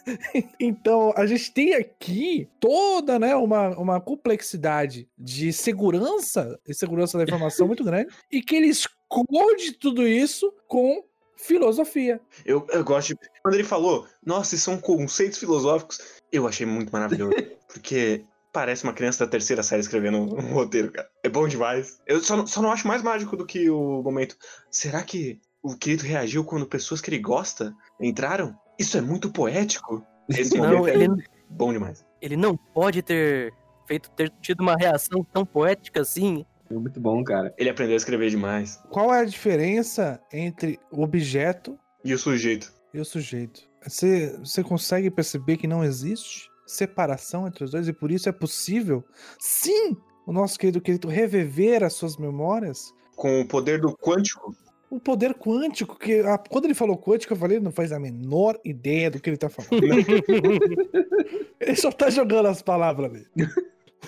[0.59, 7.23] Então, a gente tem aqui toda né, uma, uma complexidade de segurança e segurança da
[7.23, 11.03] informação muito grande, e que ele esconde tudo isso com
[11.37, 12.21] filosofia.
[12.45, 13.15] Eu, eu gosto de.
[13.41, 15.99] Quando ele falou, nossa, esses são conceitos filosóficos,
[16.31, 17.33] eu achei muito maravilhoso.
[17.71, 21.09] porque parece uma criança da terceira série escrevendo um, um roteiro, cara.
[21.23, 21.99] É bom demais.
[22.05, 24.37] Eu só, não- só não acho mais mágico do que o momento.
[24.69, 28.55] Será que o querido reagiu quando pessoas que ele gosta entraram?
[28.77, 30.05] Isso é muito poético.
[30.29, 31.07] Esse Não, é ele,
[31.49, 32.05] bom demais.
[32.21, 33.53] ele não pode ter
[33.86, 36.45] feito ter tido uma reação tão poética assim.
[36.69, 37.53] É muito bom, cara.
[37.57, 38.81] Ele aprendeu a escrever demais.
[38.89, 42.71] Qual é a diferença entre o objeto E o sujeito?
[42.93, 43.62] e o sujeito?
[43.86, 48.31] Você, você consegue perceber que não existe separação entre os dois e por isso é
[48.31, 49.03] possível,
[49.38, 54.55] sim, o nosso querido querido reviver as suas memórias Com o poder do quântico,
[54.95, 58.60] o poder quântico, que a- quando ele falou quântico, eu falei, não faz a menor
[58.63, 59.71] ideia do que ele tá falando.
[61.60, 63.25] ele só tá jogando as palavras ali.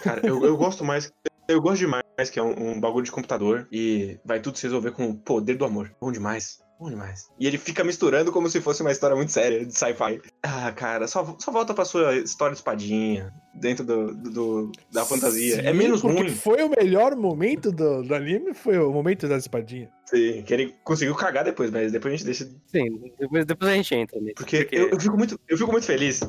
[0.01, 1.11] Cara, eu, eu gosto mais.
[1.47, 4.91] Eu gosto demais que é um, um bagulho de computador e vai tudo se resolver
[4.91, 5.91] com o poder do amor.
[6.01, 6.59] Bom demais.
[6.79, 7.29] Bom demais.
[7.39, 10.21] E ele fica misturando como se fosse uma história muito séria de sci-fi.
[10.43, 15.05] Ah, cara, só, só volta pra sua história de espadinha, dentro do, do- do- da
[15.05, 15.61] fantasia.
[15.61, 16.29] é Sim, menos porque ruim.
[16.35, 19.89] foi o melhor momento do, do anime, foi o momento da espadinha.
[20.05, 22.45] Sim, que ele conseguiu cagar depois, mas depois a gente deixa.
[22.67, 24.35] Sim, depois, depois a gente entra nisso.
[24.35, 26.19] Porque eu, eu fico muito, eu fico muito feliz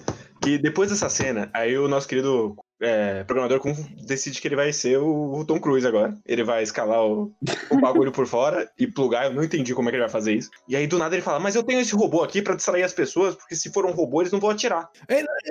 [0.41, 3.75] que depois dessa cena, aí o nosso querido é, programador Kun
[4.07, 6.15] decide que ele vai ser o, o Tom Cruise agora.
[6.27, 7.33] Ele vai escalar o,
[7.71, 9.27] o bagulho por fora e plugar.
[9.27, 10.51] Eu não entendi como é que ele vai fazer isso.
[10.69, 12.93] E aí do nada ele fala: Mas eu tenho esse robô aqui pra distrair as
[12.93, 14.91] pessoas, porque se for um robô eles não vão atirar.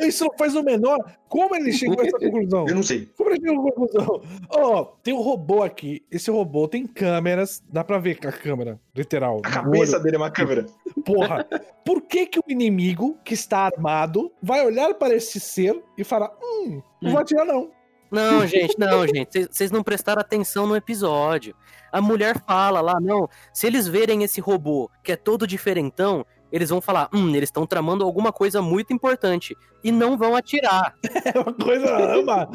[0.01, 0.99] Isso não faz o menor.
[1.27, 2.65] Como ele chegou a essa conclusão?
[2.69, 3.09] Eu não sei.
[3.17, 4.21] Como ele chegou a essa conclusão?
[4.49, 6.03] Ó, tem um robô aqui.
[6.11, 7.63] Esse robô tem câmeras.
[7.69, 9.41] Dá pra ver com a câmera, literal.
[9.43, 10.03] A cabeça olho.
[10.03, 10.65] dele é uma câmera.
[11.03, 11.45] Porra,
[11.85, 16.31] por que que o inimigo que está armado vai olhar para esse ser e falar:
[16.41, 17.71] Hum, não vou atirar não.
[18.11, 19.47] Não, gente, não, gente.
[19.51, 21.55] Vocês- não prestaram atenção no episódio.
[21.91, 23.27] A mulher fala lá, não.
[23.53, 27.65] Se eles verem esse robô que é todo diferentão, eles vão falar, hum, eles estão
[27.65, 29.55] tramando alguma coisa muito importante.
[29.83, 30.95] E não vão atirar.
[31.35, 31.87] É uma coisa.
[31.87, 32.49] É uma,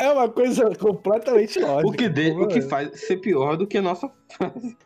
[0.00, 1.88] é uma coisa completamente lógica.
[1.88, 4.10] O que, de- o que faz ser pior do que a nossa.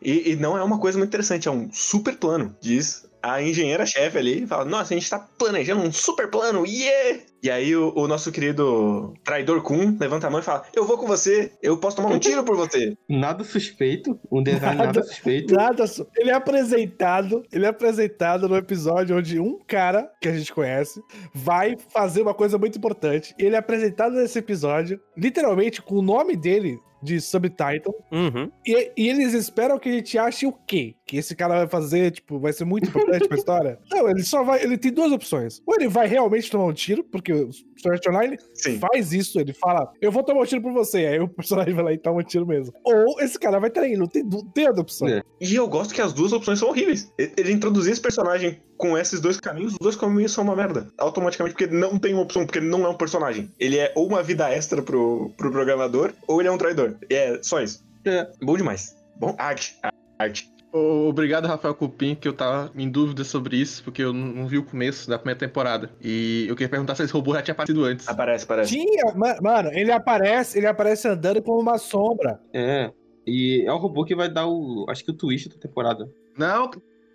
[0.01, 2.55] E, e não é uma coisa muito interessante, é um super plano.
[2.61, 7.19] Diz a engenheira-chefe ali, fala: Nossa, a gente tá planejando um super plano, yeah!
[7.43, 10.97] E aí o, o nosso querido traidor Kun levanta a mão e fala: Eu vou
[10.97, 12.95] com você, eu posso tomar um tiro por você.
[13.09, 14.17] Nada suspeito.
[14.31, 15.53] Um design nada, Nada- suspeito.
[15.53, 20.33] Nada, só- ele é apresentado, ele é apresentado no episódio onde um cara que a
[20.33, 21.01] gente conhece
[21.33, 23.35] vai fazer uma coisa muito importante.
[23.37, 28.49] Ele é apresentado nesse episódio, literalmente com o nome dele de subtitle, Uhum.
[28.65, 30.95] e, e eles esperam que a gente ache o quê?
[31.05, 33.77] Que esse cara vai fazer, tipo, vai ser muito importante pra história?
[33.91, 35.61] Não, ele só vai, ele tem duas opções.
[35.67, 38.79] Ou ele vai realmente tomar um tiro, porque o Sword Art Online Sim.
[38.79, 41.83] faz isso, ele fala, eu vou tomar um tiro por você, aí o personagem vai
[41.83, 42.73] lá e toma um tiro mesmo.
[42.83, 45.07] Ou esse cara vai trair, não tem, tem outra opção.
[45.07, 45.21] É.
[45.41, 47.11] E eu gosto que as duas opções são horríveis.
[47.17, 50.87] Ele introduzir esse personagem com esses dois caminhos, os dois caminhos são uma merda.
[50.97, 53.49] Automaticamente, porque não tem uma opção, porque ele não é um personagem.
[53.59, 56.95] Ele é ou uma vida extra pro, pro programador, ou ele é um traidor.
[57.09, 57.83] E é só isso.
[58.05, 58.29] É.
[58.41, 58.95] Bom demais.
[59.17, 59.77] Bom, arte.
[60.19, 60.52] Arte.
[60.73, 64.57] Obrigado, Rafael Cupim, que eu tava em dúvida sobre isso, porque eu não não vi
[64.57, 65.91] o começo da primeira temporada.
[66.01, 68.07] E eu queria perguntar se esse robô já tinha aparecido antes.
[68.07, 68.71] Aparece, aparece.
[68.75, 72.39] Tinha, ma- mano, ele aparece, ele aparece andando como uma sombra.
[72.51, 72.91] É.
[73.25, 74.85] E é o robô que vai dar o.
[74.89, 76.09] Acho que o twist da temporada.
[76.37, 76.71] Não,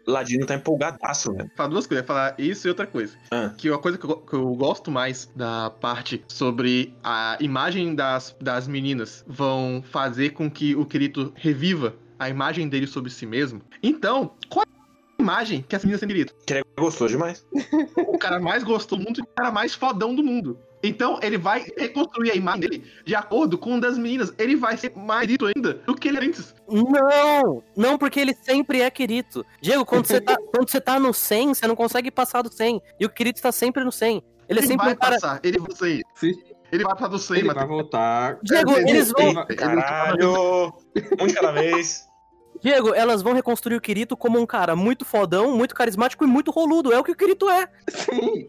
[0.06, 1.50] Ladino tá empolgadaço, velho.
[1.56, 3.14] falar duas coisas, falar isso e outra coisa.
[3.30, 3.52] Ah.
[3.58, 8.34] Que uma coisa que eu, que eu gosto mais da parte sobre a imagem das,
[8.40, 13.60] das meninas vão fazer com que o Kirito reviva a imagem dele sobre si mesmo.
[13.82, 14.68] Então, qual é
[15.18, 16.34] a imagem que as meninas têm Kirito?
[16.46, 17.44] Que ele gostou demais.
[18.06, 20.58] O cara mais gostou do mundo e o cara mais fodão do mundo.
[20.80, 24.32] Então, ele vai reconstruir a imagem dele de acordo com o das meninas.
[24.38, 26.54] Ele vai ser mais Kirito ainda do que ele era antes.
[26.68, 27.62] Não!
[27.76, 29.44] Não, porque ele sempre é Kirito.
[29.60, 32.80] Diego, quando você tá, quando você tá no 100, você não consegue passar do 100.
[33.00, 34.22] E o Kirito tá sempre no 100.
[34.48, 35.14] Ele é Ele sempre vai um cara.
[35.20, 36.02] passar, ele vai sair.
[36.14, 36.32] Se,
[36.72, 37.70] Ele vai pra do 100, Ele vai Matheus.
[37.76, 38.38] voltar.
[38.42, 39.34] Diego, Ele- eles vão.
[39.56, 40.72] Caralho!
[41.20, 42.07] Um de cada vez.
[42.60, 46.50] Diego, elas vão reconstruir o Kirito como um cara muito fodão, muito carismático e muito
[46.50, 46.92] roludo.
[46.92, 47.68] É o que o Kirito é.
[47.88, 48.48] Sim.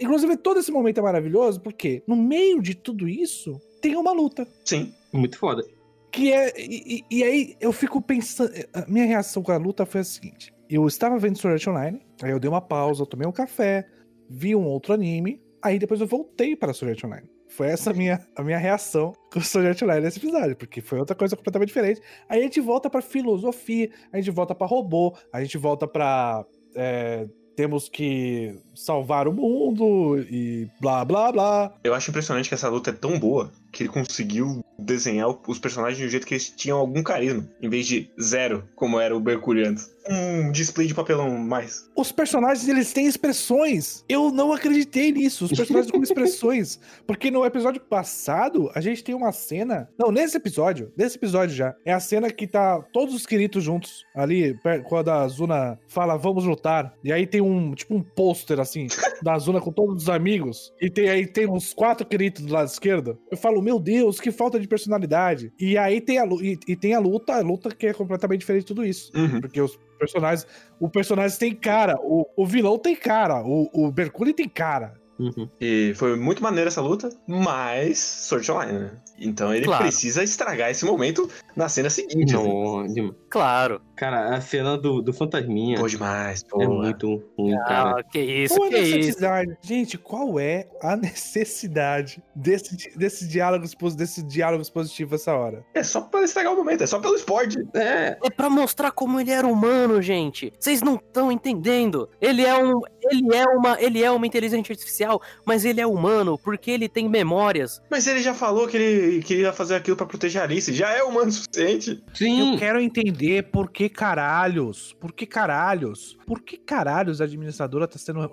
[0.00, 4.46] Inclusive, todo esse momento é maravilhoso porque no meio de tudo isso tem uma luta.
[4.64, 4.94] Sim.
[5.12, 5.62] Muito foda.
[6.10, 6.52] Que é.
[6.58, 8.50] E, e- aí eu fico pensando.
[8.72, 12.00] A minha reação com a luta foi a seguinte: eu estava vendo Sword Art Online,
[12.22, 13.86] aí eu dei uma pausa, tomei um café,
[14.28, 17.28] vi um outro anime, aí depois eu voltei para Sword Art Online.
[17.48, 20.98] Foi essa a minha, a minha reação com Sword Art Online nesse episódio, porque foi
[20.98, 22.00] outra coisa completamente diferente.
[22.28, 26.44] Aí a gente volta pra filosofia, a gente volta pra robô, a gente volta pra.
[26.74, 31.74] é, temos que salvar o mundo e blá blá blá.
[31.82, 35.98] Eu acho impressionante que essa luta é tão boa que ele conseguiu desenhar os personagens
[35.98, 39.20] de um jeito que eles tinham algum carisma, em vez de zero, como era o
[39.20, 39.90] Mercúrio antes.
[40.10, 41.90] Um display de papelão mais.
[41.94, 44.04] Os personagens, eles têm expressões.
[44.08, 45.44] Eu não acreditei nisso.
[45.44, 46.80] Os personagens com expressões.
[47.06, 49.86] Porque no episódio passado, a gente tem uma cena.
[49.98, 50.90] Não, nesse episódio.
[50.96, 51.74] Nesse episódio já.
[51.84, 54.06] É a cena que tá todos os queridos juntos.
[54.14, 56.94] Ali, quando a Zuna fala, vamos lutar.
[57.04, 58.86] E aí tem um, tipo, um pôster, assim,
[59.22, 60.72] da Zuna com todos os amigos.
[60.80, 63.18] E tem aí tem uns quatro queridos do lado esquerdo.
[63.30, 65.52] Eu falo, meu Deus, que falta de personalidade.
[65.58, 68.62] E aí tem a, e, e tem a luta, a luta que é completamente diferente
[68.62, 69.10] de tudo isso.
[69.14, 69.40] Uhum.
[69.40, 70.46] Porque os personagens.
[70.80, 71.94] O personagem tem cara.
[72.02, 73.42] O, o vilão tem cara.
[73.44, 74.94] O, o Mercúrio tem cara.
[75.18, 75.48] Uhum.
[75.60, 78.90] E foi muito maneira essa luta, mas Sword Online, né?
[79.18, 79.82] Então ele Claro.
[79.82, 82.32] precisa estragar esse momento na cena seguinte.
[82.36, 82.40] né?
[82.40, 83.80] Não, de- Claro.
[83.96, 86.62] Cara, a cena do, do fantasminha Pô, demais, pô.
[86.62, 87.96] é muito ruim, cara.
[87.98, 88.96] Ah, que isso, Qual é que a isso.
[88.96, 89.58] necessidade?
[89.60, 95.64] Gente, qual é a necessidade desse, desse, diálogos, pos- desse diálogos positivos essa hora?
[95.74, 97.58] É só pra estragar o momento, é só pelo esporte.
[97.74, 100.52] É, É pra mostrar como ele era humano, gente.
[100.58, 102.08] Vocês não estão entendendo.
[102.20, 106.38] Ele é um, ele é uma, ele é uma inteligência artificial, mas ele é humano
[106.38, 107.82] porque ele tem memórias.
[107.90, 111.02] Mas ele já falou que ele queria fazer aquilo pra proteger a Alice, já é
[111.02, 112.02] humano o suficiente.
[112.14, 112.52] sim.
[112.52, 113.17] Eu quero entender
[113.52, 114.94] por que caralhos.
[115.00, 116.16] Por que caralhos?
[116.26, 118.28] Por que caralhos a administradora tá sendo?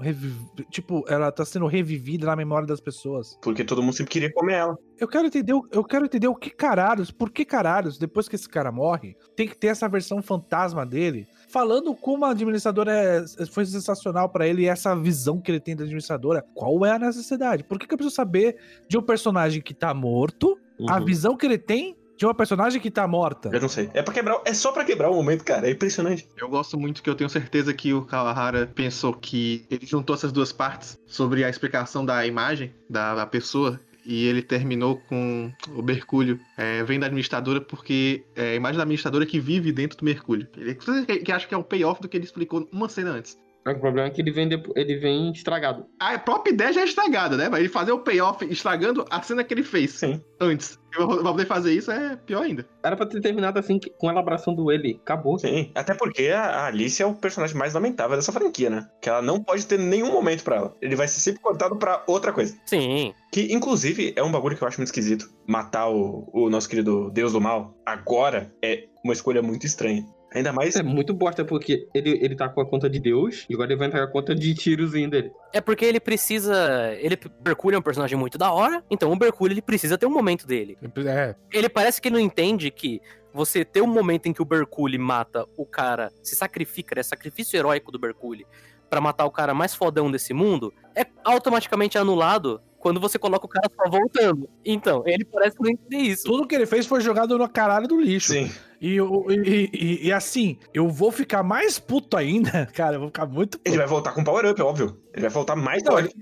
[0.70, 3.38] Tipo, ela tá sendo revivida na memória das pessoas.
[3.42, 4.78] Porque todo mundo sempre queria comer ela.
[4.98, 8.36] Eu quero entender, o- eu quero entender o que caralhos, por que caralhos, depois que
[8.36, 13.46] esse cara morre, tem que ter essa versão fantasma dele, falando como a administradora é-
[13.48, 16.44] foi sensacional pra ele e essa visão que ele tem da administradora.
[16.54, 17.64] Qual é a necessidade?
[17.64, 18.56] Por que, que eu preciso saber
[18.88, 20.58] de um personagem que tá morto,
[20.90, 21.06] a Uhum.
[21.06, 23.50] visão que ele tem de uma personagem que tá morta?
[23.52, 23.90] Eu não sei.
[23.94, 25.68] É para quebrar, é só pra quebrar o momento, cara.
[25.68, 26.28] É impressionante.
[26.38, 30.32] Eu gosto muito que eu tenho certeza que o Kawahara pensou que ele juntou essas
[30.32, 33.80] duas partes sobre a explicação da imagem da, da pessoa.
[34.08, 36.40] E ele terminou com o Mercúrio.
[36.56, 40.48] É, vem da administradora porque é a imagem da administradora que vive dentro do Mercúrio.
[40.56, 43.36] Ele que, que acha que é o payoff do que ele explicou uma cena antes.
[43.68, 45.88] O problema é que ele vem, depo- ele vem estragado.
[46.00, 47.50] A própria ideia já é estragada, né?
[47.50, 50.22] Mas ele fazer o payoff estragando a cena que ele fez Sim.
[50.40, 50.78] antes.
[50.92, 52.66] Pra poder fazer isso é pior ainda.
[52.84, 54.98] Era pra ter terminado assim, com ela abraçando ele.
[55.04, 55.38] Acabou.
[55.40, 55.72] Sim.
[55.76, 58.88] Até porque a a Alice é o personagem mais lamentável dessa franquia, né?
[59.02, 60.76] Que ela não pode ter nenhum momento pra ela.
[60.82, 62.56] Ele vai ser sempre cortado pra outra coisa.
[62.68, 63.14] Sim.
[63.32, 65.28] Que, inclusive, é um bagulho que eu acho muito esquisito.
[65.48, 70.06] Matar o, o nosso querido Deus do Mal agora é uma escolha muito estranha.
[70.36, 70.76] Ainda mais.
[70.76, 73.80] É muito bosta, porque ele, ele tá com a conta de Deus e agora ele
[73.80, 75.32] vai entrar com a conta de tirozinho dele.
[75.54, 76.94] É porque ele precisa.
[77.00, 80.12] Ele Mercúrio é um personagem muito da hora, então o Mercúrio ele precisa ter um
[80.12, 80.78] momento dele.
[81.06, 83.02] É, Ele parece que não entende que
[83.34, 87.58] você ter um momento em que o Bercule mata o cara, se sacrifica, é sacrifício
[87.58, 88.46] heróico do Bercule
[88.90, 93.50] pra matar o cara mais fodão desse mundo, é automaticamente anulado quando você coloca o
[93.50, 94.48] cara só voltando.
[94.64, 96.24] Então, ele parece não entender isso.
[96.24, 98.32] tudo que ele fez foi jogado no caralho do lixo.
[98.32, 98.52] Sim.
[98.86, 103.26] E, e, e- e assim, eu vou ficar mais puto ainda, cara, eu vou ficar
[103.26, 103.70] muito puto.
[103.70, 104.98] Ele vai voltar com Power Up, óbvio.
[105.14, 106.14] Ele vai voltar mais Não, ele-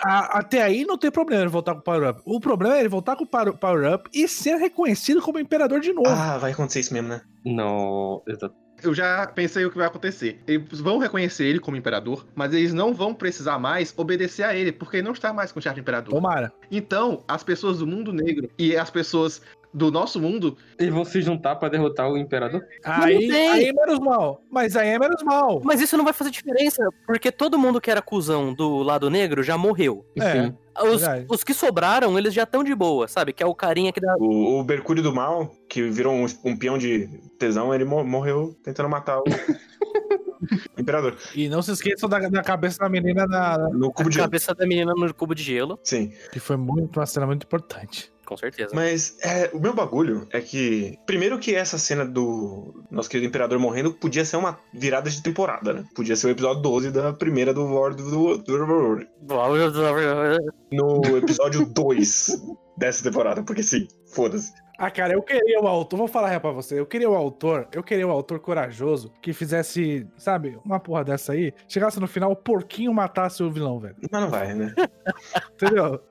[0.00, 2.22] a- até aí não tem problema ele voltar com o Power Up.
[2.24, 5.80] O problema é ele voltar com o Power Power Up e ser reconhecido como imperador
[5.80, 6.08] de novo.
[6.08, 7.20] Ah, vai acontecer isso mesmo, né?
[7.44, 8.54] Não, exato.
[8.82, 10.38] Eu já pensei o que vai acontecer.
[10.46, 14.70] Eles vão reconhecer ele como imperador, mas eles não vão precisar mais obedecer a ele,
[14.70, 16.12] porque ele não está mais com o charme de imperador.
[16.12, 16.52] Tomara.
[16.70, 19.40] Então, as pessoas do mundo negro e as pessoas
[19.76, 22.64] do nosso mundo, Eles vão se juntar pra derrotar o imperador?
[22.82, 24.42] Aí, aí é menos mal.
[24.50, 25.60] Mas aí é menos mal.
[25.62, 29.42] Mas isso não vai fazer diferença, porque todo mundo que era cuzão do lado negro
[29.42, 30.06] já morreu.
[30.18, 30.44] É.
[30.46, 30.54] Sim.
[30.78, 33.32] Os, os que sobraram, eles já estão de boa, sabe?
[33.34, 34.14] Que é o carinha que dá.
[34.18, 37.06] O, o Mercúrio do Mal, que virou um, um peão de
[37.38, 39.24] tesão, ele mo- morreu tentando matar o
[40.78, 41.16] Imperador.
[41.34, 44.18] E não se esqueçam da, da cabeça da menina na, No cubo de.
[44.18, 45.78] cabeça da menina no cubo de gelo.
[45.82, 46.12] Sim.
[46.32, 48.12] que foi muito, uma cena muito importante.
[48.26, 48.70] Com certeza.
[48.74, 50.98] Mas é, o meu bagulho é que.
[51.06, 55.72] Primeiro que essa cena do nosso querido Imperador morrendo podia ser uma virada de temporada,
[55.72, 55.84] né?
[55.94, 59.06] Podia ser o episódio 12 da primeira do World do, do,
[60.72, 62.42] no episódio 2
[62.76, 64.52] dessa temporada, porque sim, foda-se.
[64.78, 67.66] Ah, cara, eu queria o autor, vou falar real pra você, eu queria o autor,
[67.72, 72.30] eu queria o autor corajoso que fizesse, sabe, uma porra dessa aí, chegasse no final,
[72.32, 73.96] o porquinho matasse o vilão, velho.
[74.10, 74.74] Mas não vai, né?
[75.54, 76.02] Entendeu?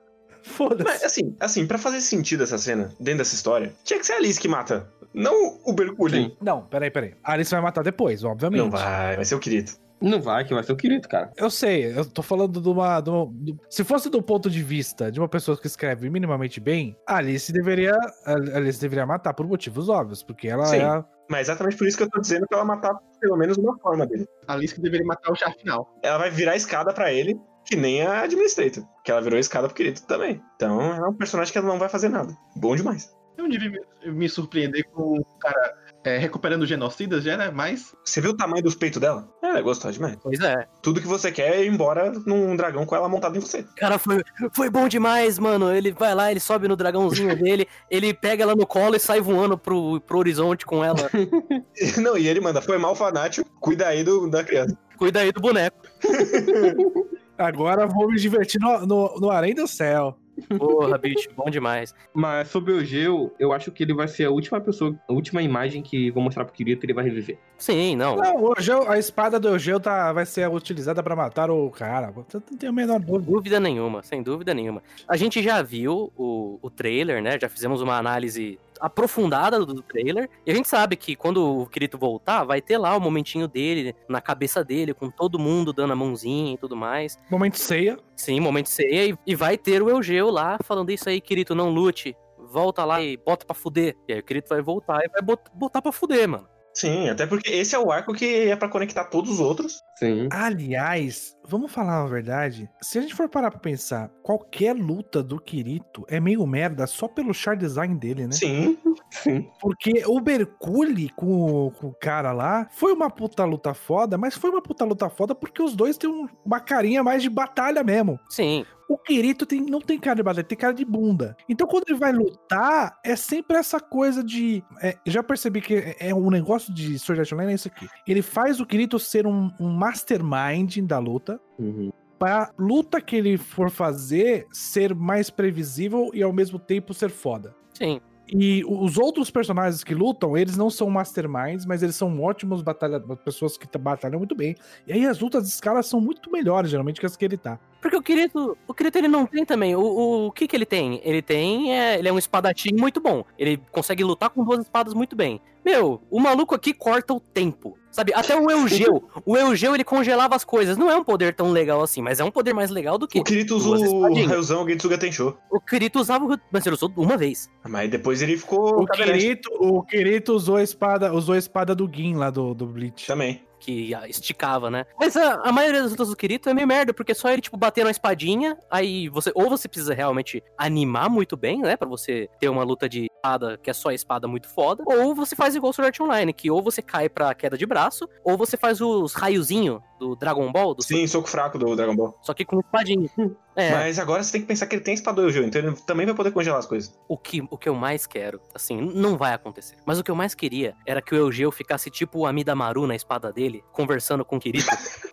[0.46, 1.04] Mas Foda-se.
[1.04, 4.38] assim, assim, pra fazer sentido essa cena, dentro dessa história, tinha que ser a Alice
[4.40, 4.88] que mata.
[5.12, 6.24] Não o Berculli.
[6.24, 6.36] Sim.
[6.40, 7.14] Não, peraí, peraí.
[7.24, 8.58] A Alice vai matar depois, obviamente.
[8.60, 9.72] Não vai, vai ser o querido.
[9.98, 11.32] Não vai, que vai ser o querido, cara.
[11.38, 13.00] Eu sei, eu tô falando de uma.
[13.00, 16.60] de uma- do- se fosse do ponto de vista de uma pessoa que escreve minimamente
[16.60, 17.94] bem, a Alice deveria.
[18.26, 20.76] A Alice deveria matar por motivos óbvios, porque ela Sim.
[20.76, 20.82] é.
[20.84, 23.76] a- Mas exatamente por isso que eu tô dizendo que ela matar pelo menos uma
[23.78, 24.26] forma dele.
[24.46, 25.88] A Alice que deveria matar o chá final.
[26.02, 27.34] Ela vai virar escada pra ele,
[27.66, 28.84] que nem a Administrator.
[29.04, 30.40] Que ela virou escada pro querido também.
[30.54, 32.36] Então é um personagem que ela não vai fazer nada.
[32.54, 33.14] Bom demais.
[33.36, 35.74] Eu devia me, me surpreender com o cara
[36.06, 37.50] é, recuperando genocidas já, né?
[37.52, 39.28] Mas Você viu o tamanho dos peitos dela?
[39.42, 40.16] Ela é gostosa demais.
[40.22, 40.66] Pois é.
[40.80, 43.64] Tudo que você quer é ir embora num dragão com ela montada em você.
[43.76, 44.22] Cara, foi,
[44.54, 45.74] foi bom demais, mano.
[45.74, 49.20] Ele vai lá, ele sobe no dragãozinho dele, ele pega ela no colo e sai
[49.20, 51.10] voando pro, pro horizonte com ela.
[52.00, 54.78] Não, e ele manda, foi mal fanático, cuida aí do, da criança.
[54.96, 55.76] Cuida aí do boneco.
[57.38, 60.16] Agora vou me divertir no, no, no Além do Céu.
[60.58, 61.94] Porra, bicho, bom demais.
[62.12, 65.40] Mas sobre o Geo, eu acho que ele vai ser a última pessoa, a última
[65.40, 67.38] imagem que vou mostrar pro querido que ele vai reviver.
[67.56, 68.16] Sim, não.
[68.16, 72.12] Não, o Eugeu- a espada do Eugeu tá, vai ser utilizada pra matar o cara.
[72.14, 73.30] Não tem a menor dúvida.
[73.32, 74.82] Dúvida nenhuma, sem dúvida nenhuma.
[75.08, 77.38] A gente já viu o, o trailer, né?
[77.40, 80.28] Já fizemos uma análise aprofundada do, trailer.
[80.44, 83.94] E a gente sabe que quando o Kirito voltar, vai ter lá o momentinho dele,
[84.08, 87.18] na cabeça dele, com todo mundo dando a mãozinha e tudo mais.
[87.30, 87.98] Momento ceia.
[88.16, 89.10] Sim, momento ceia.
[89.10, 92.16] E, e vai ter o Eugeu lá falando isso aí, Kirito, não lute.
[92.50, 93.96] Volta lá e bota pra fuder.
[94.08, 96.48] E aí o Kirito vai voltar e vai bot- botar pra fuder, mano.
[96.72, 99.80] Sim, até porque esse é o arco que é pra conectar todos os outros.
[99.96, 100.28] Sim.
[100.30, 102.68] Aliás, vamos falar a verdade.
[102.82, 107.08] Se a gente for parar pra pensar, qualquer luta do Kirito é meio merda só
[107.08, 108.32] pelo char design dele, né?
[108.32, 108.78] Sim.
[109.10, 109.48] Sim.
[109.60, 114.34] Porque o Bercule com, o- com o cara lá foi uma puta luta foda, mas
[114.34, 117.82] foi uma puta luta foda porque os dois têm um- uma carinha mais de batalha
[117.84, 118.18] mesmo.
[118.28, 121.36] Sim, O Kirito tem, não tem cara de batalha, tem cara de bunda.
[121.48, 124.62] Então quando ele vai lutar, é sempre essa coisa de.
[124.80, 127.88] é, já percebi que é, é um negócio de Sword Art Online é isso aqui.
[128.06, 131.40] Ele faz o Kirito ser um, um mastermind da luta.
[131.58, 131.90] Uhum.
[132.18, 137.54] Pra luta que ele for fazer ser mais previsível e ao mesmo tempo ser foda.
[137.74, 138.00] sim.
[138.28, 143.22] E os outros personagens que lutam, eles não são masterminds, mas eles são ótimos batalhadores,
[143.22, 144.56] pessoas que batalham muito bem.
[144.84, 147.56] E aí as lutas de caras são muito melhores, geralmente, que as que ele tá.
[147.86, 149.76] Porque o Kirito, o Kirito ele não tem também.
[149.76, 151.00] O, o, o que que ele tem?
[151.04, 153.24] Ele tem, é, ele é um espadachim muito bom.
[153.38, 155.40] Ele consegue lutar com duas espadas muito bem.
[155.64, 157.78] Meu, o maluco aqui corta o tempo.
[157.92, 158.12] Sabe?
[158.12, 159.08] Até o Eugeu.
[159.24, 160.76] o Eugeu ele congelava as coisas.
[160.76, 163.18] Não é um poder tão legal assim, mas é um poder mais legal do que
[163.20, 164.28] O Kirito duas o espadinhas.
[164.28, 165.36] raiozão Getsuga Tensho.
[165.50, 167.48] o Kirito usava, o- mas ele usou uma vez.
[167.68, 171.88] Mas depois ele ficou O Kirito, o Kirito usou a espada, usou a espada do
[171.92, 173.06] Gin lá do, do Bleach.
[173.06, 173.42] também.
[173.66, 174.86] Que esticava, né?
[174.98, 177.56] Mas a, a maioria das lutas do Kirito é meio merda, porque só ele, tipo,
[177.56, 182.30] bater na espadinha, aí você, ou você precisa realmente animar muito bem, né, pra você
[182.38, 185.70] ter uma luta de espada que é só espada muito foda, ou você faz igual
[185.70, 188.80] o Sword Art Online, que ou você cai pra queda de braço, ou você faz
[188.80, 192.18] os raiozinho do Dragon Ball, do Sim, soco fraco do Dragon Ball.
[192.22, 193.08] só que com espadinha.
[193.58, 196.04] É, Mas agora você tem que pensar que ele tem espada Eugeu, então ele também
[196.04, 196.94] vai poder congelar as coisas.
[197.08, 199.76] o que, o que eu mais quero, assim, não vai acontecer.
[199.86, 202.94] Mas o que eu mais queria era que o Eugeu ficasse tipo o Amidamaru na
[202.94, 204.66] espada dele, conversando com o Kirito.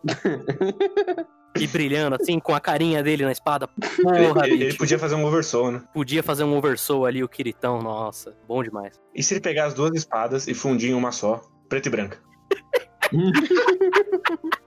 [1.57, 3.65] e brilhando, assim, com a carinha dele na espada.
[3.67, 5.81] Porra, ele, ele podia fazer um oversoul, né?
[5.93, 8.99] Podia fazer um oversoul ali, o Kiritão, nossa, bom demais.
[9.15, 12.19] E se ele pegar as duas espadas e fundir em uma só, preta e branca?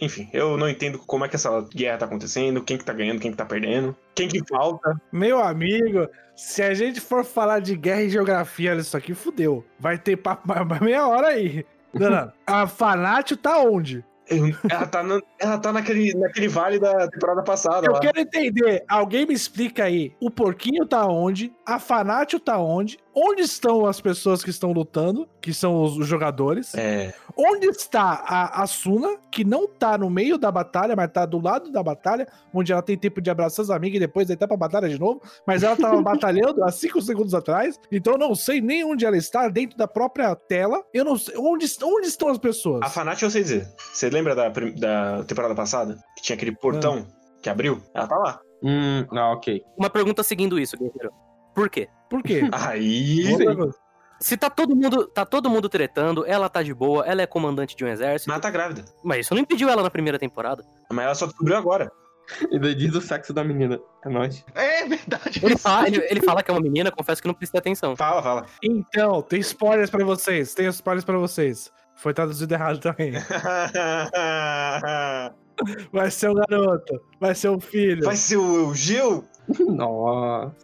[0.00, 3.20] Enfim, eu não entendo como é que essa guerra tá acontecendo, quem que tá ganhando,
[3.20, 4.94] quem que tá perdendo, quem que falta.
[5.10, 9.64] Meu amigo, se a gente for falar de guerra e geografia nisso aqui, fudeu.
[9.78, 10.46] Vai ter papo
[10.84, 11.66] meia hora aí.
[11.92, 12.32] Não, não.
[12.46, 14.04] A Fanatio tá onde?
[14.70, 18.00] Ela tá, na- ela tá naquele, naquele vale da temporada passada Eu lá.
[18.00, 18.84] quero entender.
[18.86, 20.12] Alguém me explica aí.
[20.20, 21.50] O porquinho tá onde?
[21.64, 22.98] A Fanatio tá onde?
[23.14, 25.26] Onde estão as pessoas que estão lutando?
[25.40, 26.74] Que são os, os jogadores?
[26.74, 31.40] É, Onde está a Asuna, que não tá no meio da batalha, mas tá do
[31.40, 34.56] lado da batalha, onde ela tem tempo de abraçar as amigas e depois deitar pra
[34.56, 38.60] batalha de novo, mas ela tava batalhando há 5 segundos atrás, então eu não sei
[38.60, 42.38] nem onde ela está, dentro da própria tela, eu não sei, onde, onde estão as
[42.38, 42.80] pessoas?
[42.82, 43.68] a Fanat eu sei dizer.
[43.92, 45.96] Você lembra da, da temporada passada?
[46.16, 47.06] Que tinha aquele portão
[47.40, 47.80] que abriu?
[47.94, 48.40] Ela tá lá.
[48.62, 49.62] Hum, ah, ok.
[49.76, 51.12] Uma pergunta seguindo isso, Guerreiro.
[51.54, 51.88] Por quê?
[52.10, 52.42] Por quê?
[52.52, 53.36] Aí.
[54.20, 57.76] Se tá todo mundo, tá todo mundo tretando, ela tá de boa, ela é comandante
[57.76, 58.84] de um exército, Mas tá grávida.
[59.04, 60.64] mas isso não impediu ela na primeira temporada.
[60.92, 61.90] Mas ela só descobriu agora.
[62.52, 63.80] Ainda diz o sexo da menina.
[64.04, 64.44] É nóis.
[64.54, 65.40] É verdade.
[65.42, 67.96] Ele fala, ele, ele fala que é uma menina, confesso que não prestei atenção.
[67.96, 68.46] Fala, fala.
[68.62, 70.52] Então, tem spoilers pra vocês.
[70.52, 71.72] Tem spoilers pra vocês.
[71.96, 73.12] Foi traduzido errado também.
[75.92, 77.00] Vai ser um garoto.
[77.20, 78.04] Vai ser um filho.
[78.04, 79.24] Vai ser o Gil?
[79.68, 80.54] Nossa.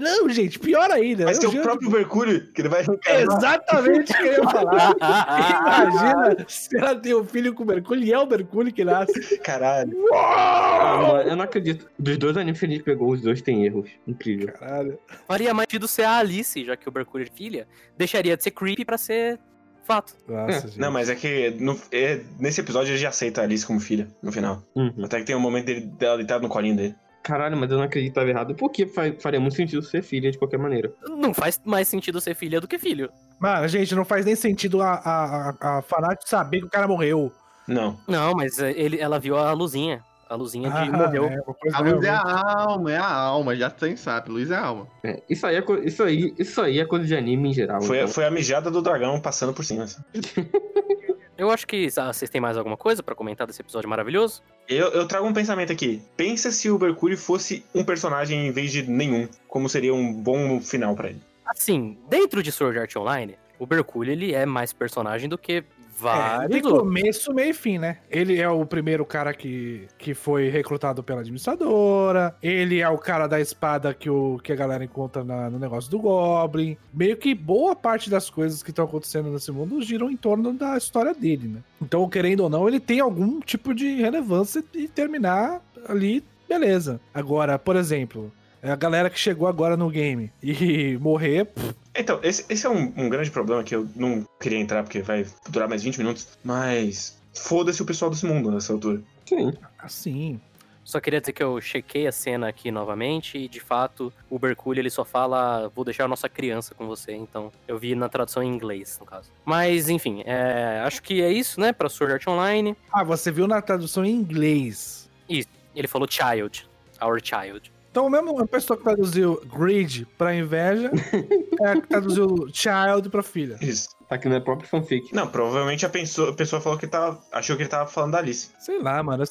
[0.00, 1.24] Não, gente, pior ainda.
[1.26, 2.80] Vai ser o próprio Mercúrio que ele vai.
[3.06, 4.94] Exatamente o que eu ia falar.
[5.00, 9.38] Imagina se ela tem um filho com o Mercúrio e é o Mercúrio que nasce.
[9.38, 9.92] Caralho.
[10.14, 11.88] Ah, eu não acredito.
[11.98, 13.90] Dos dois animes que a gente pegou, os dois têm erros.
[14.06, 14.48] Incrível.
[14.52, 14.98] Caralho.
[15.26, 17.66] Faria mais sentido ser a Alice, já que o Mercúrio é filha.
[17.96, 19.38] Deixaria de ser creepy pra ser
[19.84, 20.14] fato.
[20.28, 20.78] Nossa, gente.
[20.78, 24.08] Não, mas é que no- é- nesse episódio ele já aceita a Alice como filha,
[24.22, 24.62] no final.
[24.74, 25.04] Uhum.
[25.04, 26.94] Até que tem um momento dele, dela deitada no colinho dele.
[27.22, 28.54] Caralho, mas eu não acreditava errado.
[28.54, 30.92] Porque fa- faria muito sentido ser filha de qualquer maneira.
[31.06, 33.10] Não faz mais sentido ser filha do que filho.
[33.38, 37.30] Mano, gente, não faz nem sentido a, a, a, Fanático saber que o cara morreu.
[37.68, 37.98] Não.
[38.08, 40.02] Não, mas ele, ela viu a luzinha.
[40.28, 41.24] A luzinha de Ah, morreu.
[41.26, 41.36] é,
[41.74, 44.86] A luz é a alma, é a alma, já tem sabe, luz é a alma.
[45.02, 47.82] É, isso, aí é co- isso, aí, isso aí é coisa de anime em geral.
[47.82, 48.08] Foi, então.
[48.08, 49.82] foi a mijada do dragão passando por cima.
[49.84, 50.00] assim.
[51.40, 54.42] Eu acho que ah, vocês têm mais alguma coisa pra comentar desse episódio maravilhoso?
[54.68, 56.02] Eu, eu trago um pensamento aqui.
[56.14, 59.26] Pensa se o Mercúrio fosse um personagem em vez de nenhum.
[59.48, 61.20] Como seria um bom final pra ele.
[61.46, 65.64] Assim, dentro de Sword Art Online, o Mercúrio ele é mais personagem do que
[66.00, 66.78] É, vários tem outros.
[66.82, 67.98] começo, meio e fim, né?
[68.10, 72.34] Ele é o primeiro cara que, que foi recrutado pela administradora.
[72.42, 75.90] Ele é o cara da espada que, o, que a galera encontra na- no negócio
[75.90, 76.76] do Goblin.
[76.92, 80.76] Meio que boa parte das coisas que estão acontecendo nesse mundo giram em torno da
[80.76, 81.60] história dele, né?
[81.80, 87.00] Então, querendo ou não, ele tem algum tipo de relevância e terminar ali, beleza.
[87.12, 88.32] Agora, por exemplo,
[88.62, 92.92] a galera que chegou agora no game e morrer, pff, Então, esse, esse é um,
[92.96, 96.28] um grande problema que eu não queria entrar porque vai durar mais 20 minutos.
[96.44, 99.02] Mas foda-se o pessoal desse mundo nessa altura.
[99.28, 99.52] Sim.
[99.78, 100.40] assim,
[100.84, 104.80] Só queria dizer que eu chequei a cena aqui novamente e, de fato, o Mercúrio
[104.80, 108.42] ele só fala vou deixar a nossa criança com você, então eu vi na tradução
[108.42, 109.30] em inglês, no caso.
[109.44, 112.76] Mas, enfim, é, acho que é isso, né, pra Sword Art Online.
[112.92, 115.08] Ah, você viu na tradução em inglês.
[115.28, 116.68] Ele falou child,
[117.00, 117.70] our child.
[117.90, 120.90] Então, mesmo a pessoa que traduziu grid pra inveja
[121.60, 123.58] é a que traduziu child pra filha.
[123.60, 123.88] Isso.
[124.08, 125.14] Tá aqui na própria fanfic.
[125.14, 127.20] Não, provavelmente a pessoa, a pessoa falou que tava.
[127.30, 128.50] Achou que ele tava falando da Alice.
[128.58, 129.22] Sei lá, mano.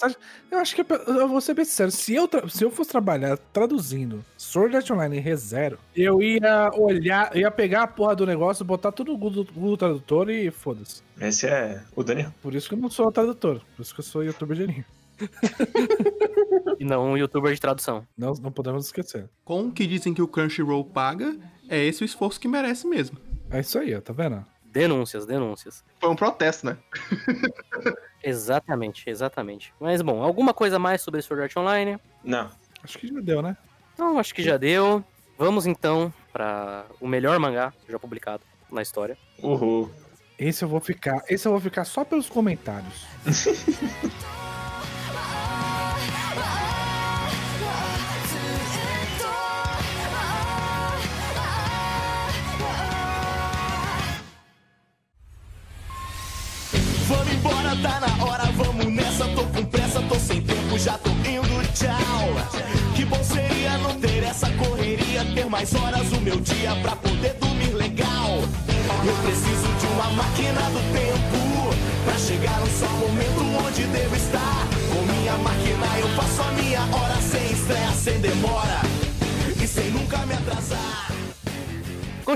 [0.50, 1.92] Eu acho- que eu vou ser bem sincero.
[1.92, 6.70] Se eu, tra- se eu fosse trabalhar traduzindo Sword Art Online em ReZero, eu ia
[6.76, 11.02] olhar, ia pegar a porra do negócio, botar tudo no Google, Google Tradutor e foda-se.
[11.20, 12.34] Esse é o Daniel.
[12.42, 13.62] Por isso que eu não sou tradutor.
[13.76, 14.86] Por isso que eu sou youtuber geninho.
[16.80, 18.08] E não um youtuber de tradução.
[18.18, 19.30] Não, não podemos esquecer.
[19.44, 23.18] Com o que dizem que o Crunchyroll paga, é esse o esforço que merece mesmo.
[23.52, 24.46] É isso aí, ó, tá vendo?
[24.64, 25.84] Denúncias, denúncias.
[26.00, 26.78] Foi um protesto, né?
[28.24, 29.74] Exatamente, exatamente.
[29.80, 31.98] Mas, bom, alguma coisa mais sobre Sword Art Online?
[32.24, 32.52] Não.
[32.84, 33.56] Acho que já deu, né?
[33.94, 35.04] Então, acho que já deu.
[35.38, 39.18] Vamos, então, para o melhor mangá já publicado na história.
[39.42, 39.90] Uhul.
[40.38, 41.24] Esse eu vou ficar.
[41.30, 43.06] Esse eu vou ficar só pelos comentários.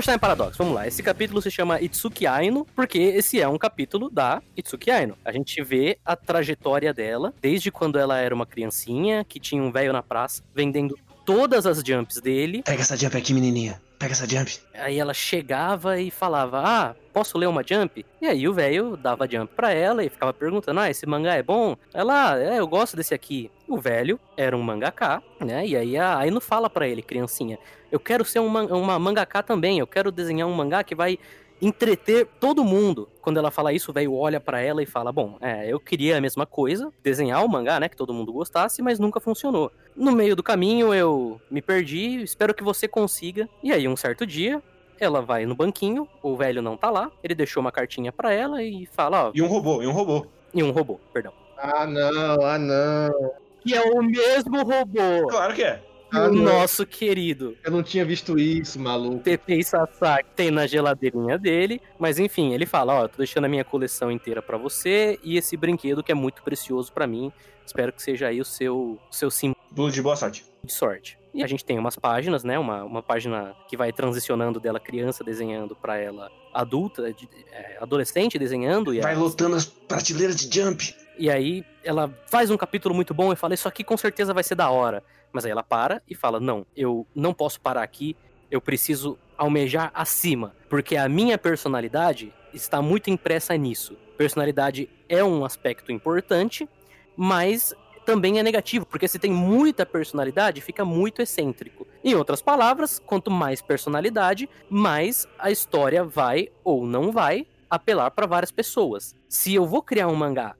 [0.06, 0.86] Em Paradox, vamos lá.
[0.86, 5.16] Esse capítulo se chama Itsuki Aino, porque esse é um capítulo da Itsuki Aino.
[5.24, 9.72] A gente vê a trajetória dela, desde quando ela era uma criancinha, que tinha um
[9.72, 12.62] velho na praça, vendendo todas as jumps dele.
[12.62, 13.80] Pega essa jump aqui, menininha.
[13.98, 14.58] Pega essa jump.
[14.74, 18.04] Aí ela chegava e falava: Ah, posso ler uma jump?
[18.20, 21.42] E aí o velho dava jump pra ela e ficava perguntando: Ah, esse mangá é
[21.42, 21.76] bom?
[21.94, 23.50] Ela, ah, é, eu gosto desse aqui.
[23.66, 25.66] O velho era um mangaká, né?
[25.66, 27.58] E aí a Aino fala pra ele, criancinha:
[27.94, 31.16] Eu quero ser um man- uma mangaká também, eu quero desenhar um mangá que vai
[31.62, 33.08] entreter todo mundo.
[33.22, 36.18] Quando ela fala isso, o velho olha pra ela e fala: Bom, é, eu queria
[36.18, 37.88] a mesma coisa, desenhar o mangá, né?
[37.88, 39.70] Que todo mundo gostasse, mas nunca funcionou.
[39.94, 43.48] No meio do caminho eu me perdi, espero que você consiga.
[43.62, 44.60] E aí, um certo dia,
[44.98, 48.60] ela vai no banquinho, o velho não tá lá, ele deixou uma cartinha pra ela
[48.60, 50.26] e fala: Ó, E um robô, e um robô.
[50.52, 51.32] e um robô, perdão.
[51.56, 53.30] Ah, não, ah, não.
[53.60, 55.80] que é o mesmo robô Claro que é.
[56.14, 59.22] Que Ah, o nosso querido Eu não tinha visto isso, maluco.
[59.48, 61.80] E Sasaki tem na geladeirinha dele.
[61.98, 65.56] Mas enfim, ele fala: Ó, tô deixando a minha coleção inteira pra você e esse
[65.56, 67.32] brinquedo que é muito precioso pra mim.
[67.66, 70.44] Espero que seja aí o seu, seu símbolo Blue de boa sorte.
[70.62, 71.18] de sorte.
[71.32, 72.56] E a gente tem umas páginas, né?
[72.58, 78.38] Uma, uma página que vai transicionando dela criança desenhando pra ela adulta, de- é, adolescente
[78.38, 78.94] desenhando.
[78.94, 80.94] E, Vai a- lotando as prateleiras de jump.
[81.18, 84.42] E aí ela faz um capítulo muito bom e fala: Isso aqui com certeza vai
[84.42, 85.02] ser da hora.
[85.32, 88.16] Mas aí ela para e fala: Não, eu não posso parar aqui.
[88.50, 90.54] Eu preciso almejar acima.
[90.68, 93.96] Porque a minha personalidade está muito impressa nisso.
[94.16, 96.68] Personalidade é um aspecto importante,
[97.16, 101.86] mas também é negativo, porque se tem muita personalidade, fica muito excêntrico.
[102.04, 108.26] Em outras palavras, quanto mais personalidade, mais a história vai ou não vai apelar para
[108.26, 109.16] várias pessoas.
[109.28, 110.54] Se eu vou criar um mangá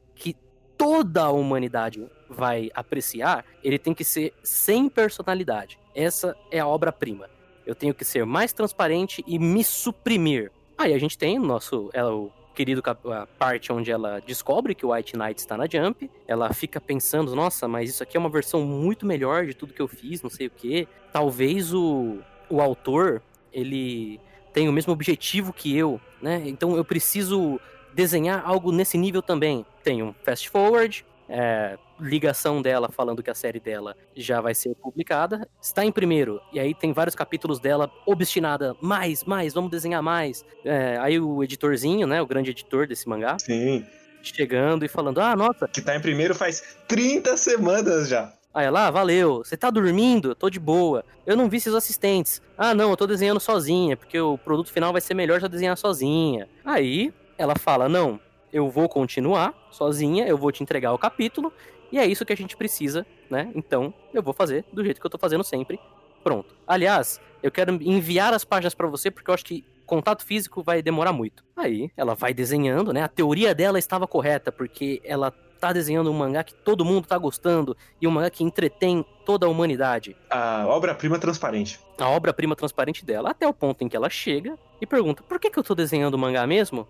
[0.84, 5.78] toda a humanidade vai apreciar, ele tem que ser sem personalidade.
[5.94, 7.26] Essa é a obra-prima.
[7.64, 10.52] Eu tenho que ser mais transparente e me suprimir.
[10.76, 14.84] Aí a gente tem o nosso, é o querido a parte onde ela descobre que
[14.84, 16.10] o White Knight está na Jump.
[16.28, 19.80] Ela fica pensando, nossa, mas isso aqui é uma versão muito melhor de tudo que
[19.80, 20.86] eu fiz, não sei o quê.
[21.10, 22.18] Talvez o,
[22.50, 24.20] o autor, ele
[24.52, 26.42] tenha o mesmo objetivo que eu, né?
[26.44, 27.58] Então eu preciso
[27.94, 29.64] desenhar algo nesse nível também.
[29.82, 34.74] Tem um fast forward, é, ligação dela falando que a série dela já vai ser
[34.74, 35.48] publicada.
[35.60, 40.44] Está em primeiro, e aí tem vários capítulos dela obstinada, mais, mais, vamos desenhar mais.
[40.64, 43.84] É, aí o editorzinho, né, o grande editor desse mangá, Sim.
[44.22, 48.32] chegando e falando, ah, nossa, Que tá em primeiro faz 30 semanas já.
[48.52, 50.28] Aí ela, ah, valeu, você tá dormindo?
[50.30, 51.04] Eu tô de boa.
[51.26, 52.40] Eu não vi seus assistentes.
[52.56, 55.76] Ah, não, eu tô desenhando sozinha, porque o produto final vai ser melhor eu desenhar
[55.76, 56.48] sozinha.
[56.64, 58.20] Aí ela fala, não,
[58.52, 61.52] eu vou continuar sozinha, eu vou te entregar o capítulo,
[61.90, 63.50] e é isso que a gente precisa, né?
[63.54, 65.78] Então, eu vou fazer do jeito que eu tô fazendo sempre.
[66.22, 66.54] Pronto.
[66.66, 70.80] Aliás, eu quero enviar as páginas pra você, porque eu acho que contato físico vai
[70.82, 71.44] demorar muito.
[71.56, 73.02] Aí, ela vai desenhando, né?
[73.02, 75.30] A teoria dela estava correta, porque ela
[75.60, 79.46] tá desenhando um mangá que todo mundo tá gostando e um mangá que entretém toda
[79.46, 80.16] a humanidade.
[80.28, 81.80] A obra-prima transparente.
[81.98, 85.50] A obra-prima transparente dela, até o ponto em que ela chega e pergunta: por que,
[85.50, 86.86] que eu tô desenhando o mangá mesmo?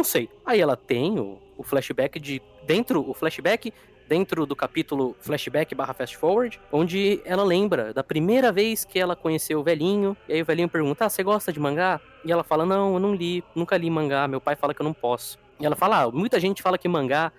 [0.00, 0.30] Não sei.
[0.46, 2.40] Aí ela tem o, o flashback de.
[2.66, 3.70] Dentro, o flashback
[4.08, 9.14] dentro do capítulo flashback barra fast forward, onde ela lembra da primeira vez que ela
[9.14, 12.00] conheceu o velhinho, e aí o velhinho pergunta, ah, você gosta de mangá?
[12.24, 14.84] E ela fala, não, eu não li, nunca li mangá, meu pai fala que eu
[14.84, 15.38] não posso.
[15.60, 17.30] E ela fala, ah, muita gente fala que mangá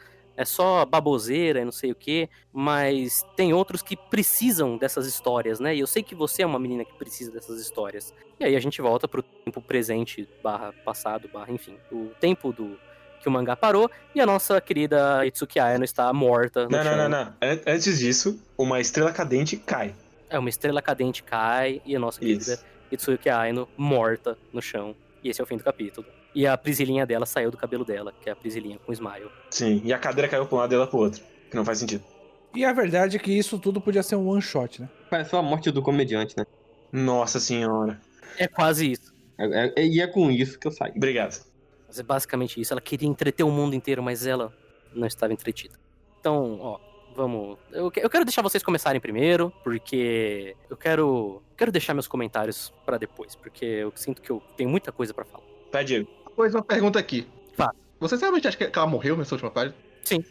[0.41, 5.59] é só baboseira e não sei o que, mas tem outros que precisam dessas histórias,
[5.59, 5.75] né?
[5.75, 8.13] E eu sei que você é uma menina que precisa dessas histórias.
[8.39, 12.77] E aí a gente volta pro tempo presente, barra passado, barra, enfim, o tempo do
[13.21, 16.97] que o mangá parou, e a nossa querida Itsuki Ayano está morta no Não, não,
[16.97, 17.33] não, não.
[17.39, 19.93] An- Antes disso, uma estrela cadente cai.
[20.27, 22.65] É, uma estrela cadente cai, e a nossa querida Isso.
[22.91, 24.95] Itsuki Ayano morta no chão.
[25.23, 26.07] E esse é o fim do capítulo.
[26.33, 29.29] E a prisilinha dela saiu do cabelo dela, que é a prisilinha com smile.
[29.49, 29.81] Sim.
[29.83, 31.21] E a cadeira caiu pra um lado e ela pro outro.
[31.49, 32.03] Que não faz sentido.
[32.55, 34.89] E a verdade é que isso tudo podia ser um one shot, né?
[35.09, 36.45] Parece só a morte do comediante, né?
[36.91, 37.99] Nossa senhora.
[38.37, 39.13] É quase isso.
[39.37, 40.93] É- é- e é com isso que eu saio.
[40.95, 41.43] Obrigado.
[41.87, 42.73] Mas é basicamente isso.
[42.73, 44.53] Ela queria entreter o mundo inteiro, mas ela
[44.93, 45.75] não estava entretida.
[46.19, 46.79] Então, ó,
[47.15, 47.57] vamos.
[47.71, 51.41] Eu, que- eu quero deixar vocês começarem primeiro, porque eu quero.
[51.57, 55.25] Quero deixar meus comentários pra depois, porque eu sinto que eu tenho muita coisa pra
[55.25, 55.43] falar.
[55.71, 56.07] Vai, Diego.
[56.41, 57.27] Pois uma pergunta aqui.
[57.55, 57.71] Fala.
[57.99, 59.75] Você realmente acha que ela morreu nessa última página?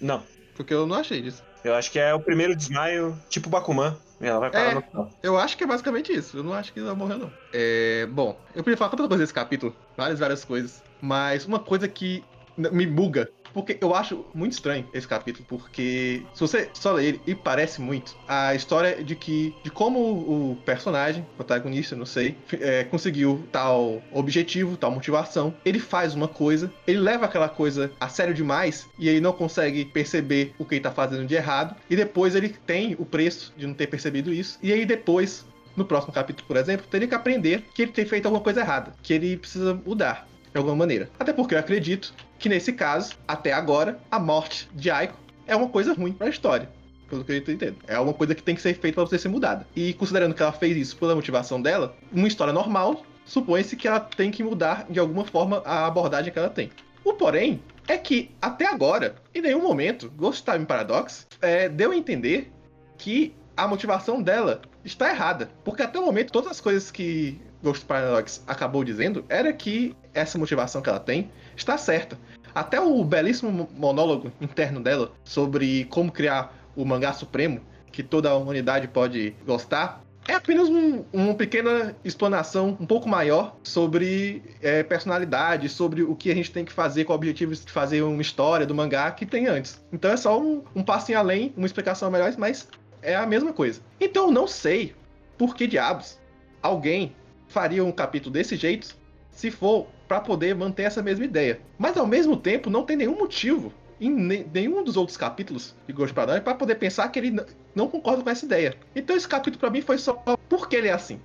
[0.00, 0.24] Não.
[0.56, 1.40] Porque eu não achei disso.
[1.62, 3.96] Eu acho que é o primeiro desmaio, tipo Bakuman.
[4.20, 4.74] E ela vai parar É.
[4.74, 5.10] no final.
[5.22, 6.38] Eu acho que é basicamente isso.
[6.38, 7.32] Eu não acho que ela morreu, não.
[7.52, 8.08] É.
[8.10, 9.72] Bom, eu podia falar tanta coisa desse capítulo.
[9.96, 10.82] Várias, várias coisas.
[11.00, 12.24] Mas uma coisa que
[12.58, 13.30] me buga.
[13.52, 17.80] Porque eu acho muito estranho esse capítulo, porque se você só lê ele, e parece
[17.80, 24.02] muito a história de que de como o personagem, protagonista, não sei, é, conseguiu tal
[24.12, 25.54] objetivo, tal motivação.
[25.64, 29.84] Ele faz uma coisa, ele leva aquela coisa a sério demais e ele não consegue
[29.84, 31.74] perceber o que ele tá fazendo de errado.
[31.88, 34.58] E depois ele tem o preço de não ter percebido isso.
[34.62, 35.44] E aí depois
[35.76, 38.92] no próximo capítulo, por exemplo, teria que aprender que ele tem feito alguma coisa errada,
[39.02, 41.08] que ele precisa mudar de alguma maneira.
[41.18, 45.14] Até porque eu acredito que nesse caso, até agora, a morte de Aiko
[45.46, 46.68] é uma coisa ruim pra história.
[47.08, 47.76] Pelo que eu tô entendendo.
[47.86, 49.66] É uma coisa que tem que ser feita pra você ser mudada.
[49.76, 54.00] E considerando que ela fez isso pela motivação dela, uma história normal, supõe-se que ela
[54.00, 56.70] tem que mudar de alguma forma a abordagem que ela tem.
[57.04, 61.96] O porém é que, até agora, em nenhum momento, Ghost Time Paradox é, deu a
[61.96, 62.50] entender
[62.96, 65.50] que a motivação dela está errada.
[65.62, 70.38] Porque até o momento, todas as coisas que Ghost Paradox acabou dizendo era que essa
[70.38, 72.18] motivação que ela tem está certa.
[72.54, 77.60] Até o belíssimo monólogo interno dela sobre como criar o mangá supremo,
[77.92, 83.56] que toda a humanidade pode gostar, é apenas um- uma pequena explanação um pouco maior
[83.62, 87.72] sobre é, personalidade, sobre o que a gente tem que fazer com o objetivo de
[87.72, 89.82] fazer uma história do mangá que tem antes.
[89.92, 92.68] Então é só um, um passinho além, uma explicação melhor, mas
[93.02, 93.80] é a mesma coisa.
[94.00, 94.94] Então não sei
[95.36, 96.18] por que diabos
[96.62, 97.16] alguém
[97.48, 98.94] faria um capítulo desse jeito
[99.32, 101.60] se for pra poder manter essa mesma ideia.
[101.78, 105.92] Mas ao mesmo tempo não tem nenhum motivo em ne- nenhum dos outros capítulos de
[105.92, 107.40] Ghost Paradise para poder pensar que ele
[107.76, 108.74] não concorda com essa ideia.
[108.96, 110.14] Então esse capítulo pra mim foi só
[110.48, 111.20] por que ele é assim.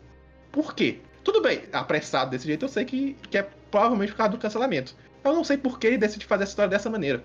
[0.52, 1.00] Por quê?
[1.24, 4.96] Tudo bem, apressado desse jeito eu sei que, que é provavelmente por causa do cancelamento.
[5.24, 7.24] Eu não sei por que ele decide fazer essa história dessa maneira.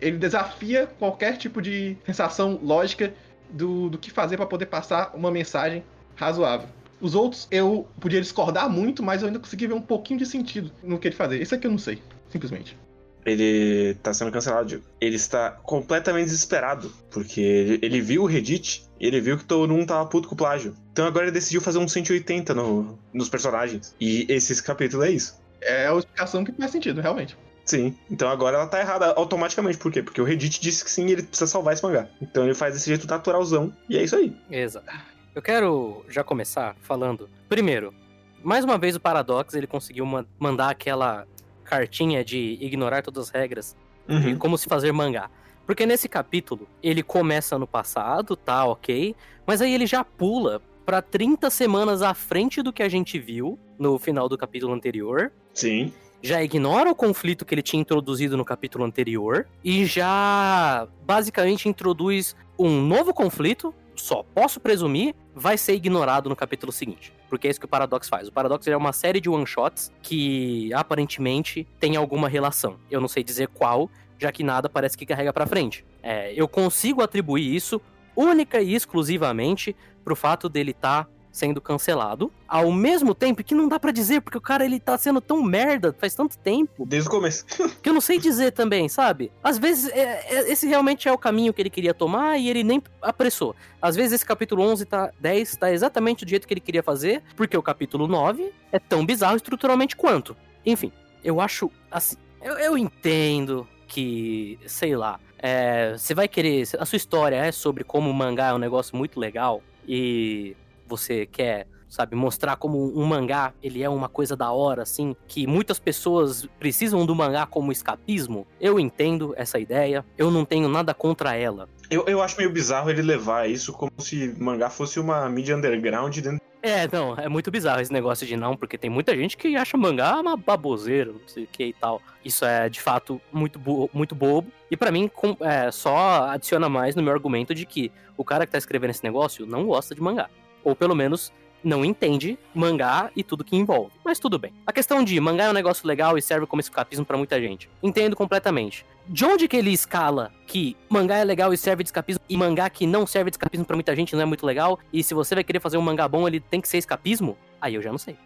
[0.00, 3.12] Ele desafia qualquer tipo de sensação lógica
[3.50, 5.84] do, do que fazer pra poder passar uma mensagem
[6.16, 6.68] razoável.
[7.02, 10.70] Os outros eu podia discordar muito, mas eu ainda consegui ver um pouquinho de sentido
[10.84, 11.42] no que ele fazer.
[11.42, 12.00] Isso aqui eu não sei,
[12.30, 12.78] simplesmente.
[13.26, 14.84] Ele tá sendo cancelado, Diego.
[15.00, 16.92] Ele está completamente desesperado.
[17.10, 20.34] Porque ele, ele viu o Reddit e ele viu que todo mundo tava puto com
[20.34, 20.76] o plágio.
[20.92, 23.94] Então agora ele decidiu fazer um 180 no, nos personagens.
[24.00, 25.40] E esse capítulo é isso.
[25.60, 27.36] É a explicação que faz sentido, realmente.
[27.64, 27.96] Sim.
[28.10, 29.78] Então agora ela tá errada automaticamente.
[29.78, 30.02] Por quê?
[30.02, 32.08] Porque o Reddit disse que sim, ele precisa salvar esse mangá.
[32.20, 33.72] Então ele faz desse jeito naturalzão.
[33.88, 34.36] E é isso aí.
[34.50, 35.11] Exato.
[35.34, 37.28] Eu quero já começar falando.
[37.48, 37.94] Primeiro,
[38.42, 41.26] mais uma vez o Paradox ele conseguiu ma- mandar aquela
[41.64, 43.76] cartinha de ignorar todas as regras
[44.08, 45.30] de como se fazer mangá.
[45.64, 49.14] Porque nesse capítulo, ele começa no passado, tá ok,
[49.46, 53.58] mas aí ele já pula pra 30 semanas à frente do que a gente viu
[53.78, 55.32] no final do capítulo anterior.
[55.54, 55.92] Sim.
[56.20, 62.36] Já ignora o conflito que ele tinha introduzido no capítulo anterior e já basicamente introduz
[62.58, 67.12] um novo conflito, só posso presumir, vai ser ignorado no capítulo seguinte.
[67.28, 68.28] Porque é isso que o Paradox faz.
[68.28, 72.76] O Paradox é uma série de one-shots que aparentemente tem alguma relação.
[72.90, 75.84] Eu não sei dizer qual, já que nada parece que carrega pra frente.
[76.02, 77.80] É, eu consigo atribuir isso
[78.14, 79.74] única e exclusivamente
[80.04, 84.36] pro fato dele estar sendo cancelado, ao mesmo tempo que não dá pra dizer, porque
[84.36, 87.44] o cara ele tá sendo tão merda faz tanto tempo Desde o começo.
[87.82, 89.32] que eu não sei dizer também, sabe?
[89.42, 92.62] Às vezes é- é- esse realmente é o caminho que ele queria tomar e ele
[92.62, 93.56] nem apressou.
[93.80, 97.22] Às vezes esse capítulo 11 tá 10 tá exatamente do jeito que ele queria fazer,
[97.34, 100.36] porque o capítulo 9 é tão bizarro estruturalmente quanto.
[100.66, 100.92] Enfim,
[101.24, 106.96] eu acho assim, eu, eu entendo que, sei lá, é, você vai querer, a sua
[106.96, 110.56] história é sobre como o mangá é um negócio muito legal e
[110.86, 115.46] você quer sabe, mostrar como um mangá, ele é uma coisa da hora, assim, que
[115.46, 118.46] muitas pessoas precisam do mangá como escapismo.
[118.58, 121.68] Eu entendo essa ideia, eu não tenho nada contra ela.
[121.90, 126.16] Eu, eu acho meio bizarro ele levar isso como se mangá fosse uma mídia underground
[126.16, 126.40] dentro.
[126.62, 129.76] É, não, é muito bizarro esse negócio de não, porque tem muita gente que acha
[129.76, 132.00] mangá uma baboseira, não sei o que e tal.
[132.24, 134.50] Isso é, de fato, muito, bo muito bobo.
[134.70, 138.46] E pra mim, com- é, só adiciona mais no meu argumento de que o cara
[138.46, 140.30] que tá escrevendo esse negócio não gosta de mangá.
[140.64, 141.32] Ou pelo menos
[141.64, 143.92] não entende mangá e tudo que envolve.
[144.04, 144.52] Mas tudo bem.
[144.66, 147.70] A questão de mangá é um negócio legal e serve como escapismo pra muita gente.
[147.82, 148.84] Entendo completamente.
[149.06, 152.68] De onde que ele escala que mangá é legal e serve de escapismo e mangá
[152.68, 155.34] que não serve de escapismo pra muita gente não é muito legal e se você
[155.34, 157.36] vai querer fazer um mangá bom ele tem que ser escapismo?
[157.60, 158.16] Aí eu já não sei.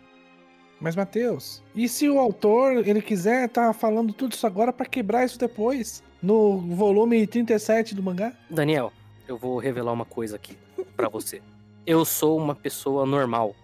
[0.78, 5.24] Mas, Matheus, e se o autor, ele quiser tá falando tudo isso agora pra quebrar
[5.24, 6.02] isso depois?
[6.22, 8.34] No volume 37 do mangá?
[8.50, 8.92] Daniel,
[9.26, 10.56] eu vou revelar uma coisa aqui
[10.94, 11.40] pra você.
[11.86, 13.54] Eu sou uma pessoa normal.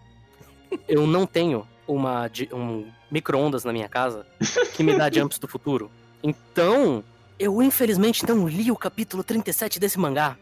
[0.88, 4.24] Eu não tenho uma um micro-ondas na minha casa
[4.74, 5.90] que me dá jumps do futuro.
[6.22, 7.02] Então,
[7.38, 10.38] eu infelizmente não li o capítulo 37 desse mangá.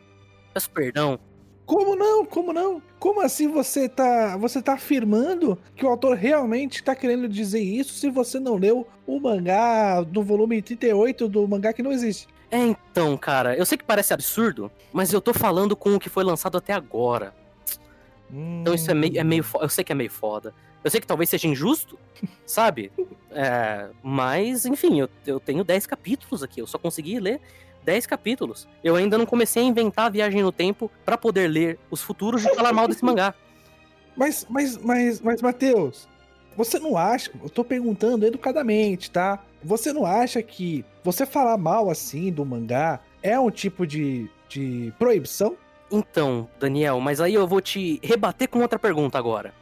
[0.52, 1.18] Peço perdão.
[1.64, 2.26] Como não?
[2.26, 2.82] Como não?
[2.98, 7.94] Como assim você tá, você tá afirmando que o autor realmente tá querendo dizer isso
[7.94, 12.28] se você não leu o mangá do volume 38 do mangá que não existe?
[12.50, 16.08] É então, cara, eu sei que parece absurdo, mas eu tô falando com o que
[16.08, 17.32] foi lançado até agora.
[18.32, 19.64] Então isso é meio, é meio foda.
[19.64, 20.54] Eu sei que é meio foda.
[20.82, 21.98] Eu sei que talvez seja injusto,
[22.46, 22.90] sabe?
[23.30, 26.60] É, mas, enfim, eu, eu tenho 10 capítulos aqui.
[26.60, 27.40] Eu só consegui ler
[27.84, 28.68] 10 capítulos.
[28.82, 32.44] Eu ainda não comecei a inventar a viagem no tempo pra poder ler os futuros
[32.44, 33.34] e falar mal desse mangá.
[34.16, 36.06] Mas, mas, mas, mas, Matheus,
[36.56, 37.30] você não acha?
[37.42, 39.42] Eu tô perguntando educadamente, tá?
[39.62, 44.92] Você não acha que você falar mal assim do mangá é um tipo de, de
[44.98, 45.56] proibição?
[45.90, 49.52] Então, Daniel, mas aí eu vou te rebater com outra pergunta agora.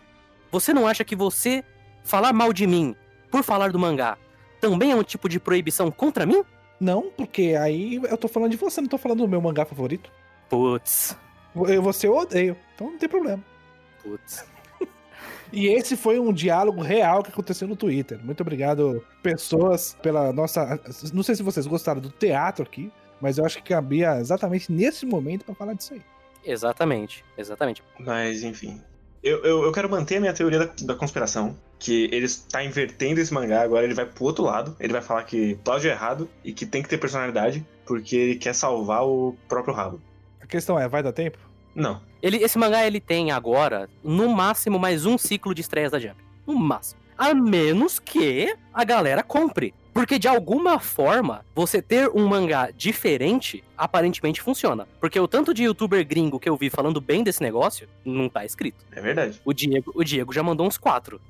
[0.51, 1.65] Você não acha que você
[2.05, 2.95] falar mal de mim
[3.31, 4.17] por falar do mangá
[4.61, 6.43] também é um tipo de proibição contra mim?
[6.81, 10.11] Não, porque aí eu tô falando de você, não tô falando do meu mangá favorito.
[10.49, 11.17] Putz,
[11.55, 13.43] Eu, você eu odeio, então não tem problema.
[14.03, 14.45] putz.
[15.51, 18.23] E esse foi um diálogo real que aconteceu no Twitter.
[18.23, 20.79] Muito obrigado, pessoas, pela nossa.
[21.15, 25.07] Não sei se vocês gostaram do teatro aqui, Mas eu acho que cabia exatamente nesse
[25.07, 26.03] momento pra falar disso aí.
[26.45, 27.83] Exatamente, exatamente.
[27.99, 28.81] Mas, enfim.
[29.23, 31.57] Eu, eu, eu quero manter a minha teoria da, da conspiração.
[31.79, 34.77] Que ele está invertendo esse mangá, agora ele vai pro outro lado.
[34.81, 38.35] Ele vai falar que plágio é errado e que tem que ter personalidade, porque ele
[38.35, 40.01] quer salvar o próprio rabo.
[40.41, 41.39] A questão é, vai dar tempo?
[41.75, 42.01] Não.
[42.21, 46.17] Ele, esse mangá ele tem agora, no máximo, mais um ciclo de estreias da Jump.
[46.47, 47.01] No máximo.
[47.17, 49.73] A menos que a galera compre.
[49.99, 54.87] Porque de alguma forma, você ter um mangá diferente aparentemente funciona.
[55.01, 58.45] Porque o tanto de youtuber gringo que eu vi falando bem desse negócio, não tá
[58.45, 58.87] escrito.
[58.93, 59.41] É verdade.
[59.45, 61.21] O Diego, o Diego já mandou uns quatro.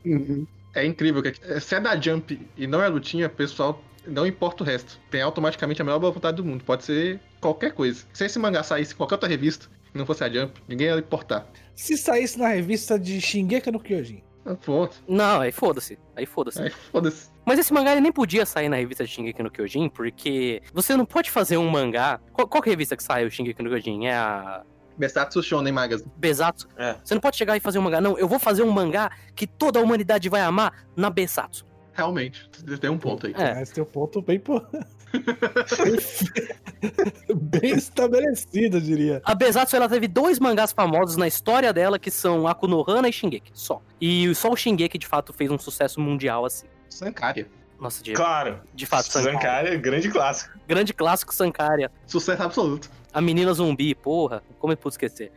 [0.74, 4.66] É incrível que se é da Jump e não é lutinha, pessoal, não importa o
[4.66, 5.00] resto.
[5.10, 6.62] Tem automaticamente a melhor boa vontade do mundo.
[6.62, 8.04] Pode ser qualquer coisa.
[8.12, 10.98] Se esse mangá saísse em qualquer outra revista, e não fosse a Jump, ninguém ia
[10.98, 11.50] importar.
[11.74, 14.22] Se saísse na revista de Shingeki no Kyojin.
[14.44, 14.96] Ah, Pronto.
[15.06, 15.98] Não, aí foda-se.
[16.16, 16.62] Aí foda-se.
[16.62, 17.30] Aí foda-se.
[17.44, 20.96] Mas esse mangá ele nem podia sair na revista de Shingeki no Kyojin, porque você
[20.96, 22.20] não pode fazer um mangá.
[22.32, 24.06] Qual, qual que é a revista que sai o Shingeki no Kyojin?
[24.06, 24.62] É a
[24.98, 26.10] Besatsu Shonen Magazine.
[26.16, 26.68] Besatsu.
[26.76, 26.96] É.
[27.02, 28.00] Você não pode chegar e fazer um mangá.
[28.00, 31.64] Não, eu vou fazer um mangá que toda a humanidade vai amar na Besatsu.
[31.92, 32.48] Realmente,
[32.80, 33.34] tem um ponto aí.
[33.36, 33.54] É.
[33.54, 34.42] Mas tem um ponto bem.
[37.34, 39.22] bem estabelecido, eu diria.
[39.24, 43.50] A Besatsu ela teve dois mangás famosos na história dela, que são Akunohana e Shingeki,
[43.54, 43.80] só.
[44.00, 46.66] E só o Shingeki, de fato, fez um sucesso mundial assim.
[46.88, 47.46] Sankaria.
[47.80, 48.18] Nossa, Diego.
[48.18, 48.60] Claro.
[48.74, 49.76] De fato, Sankaria.
[49.76, 50.58] Grande clássico.
[50.66, 51.90] Grande clássico Sankaria.
[52.06, 52.90] Sucesso absoluto.
[53.12, 55.30] A menina zumbi, porra, como eu pude esquecer.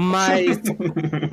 [0.00, 0.60] Mas,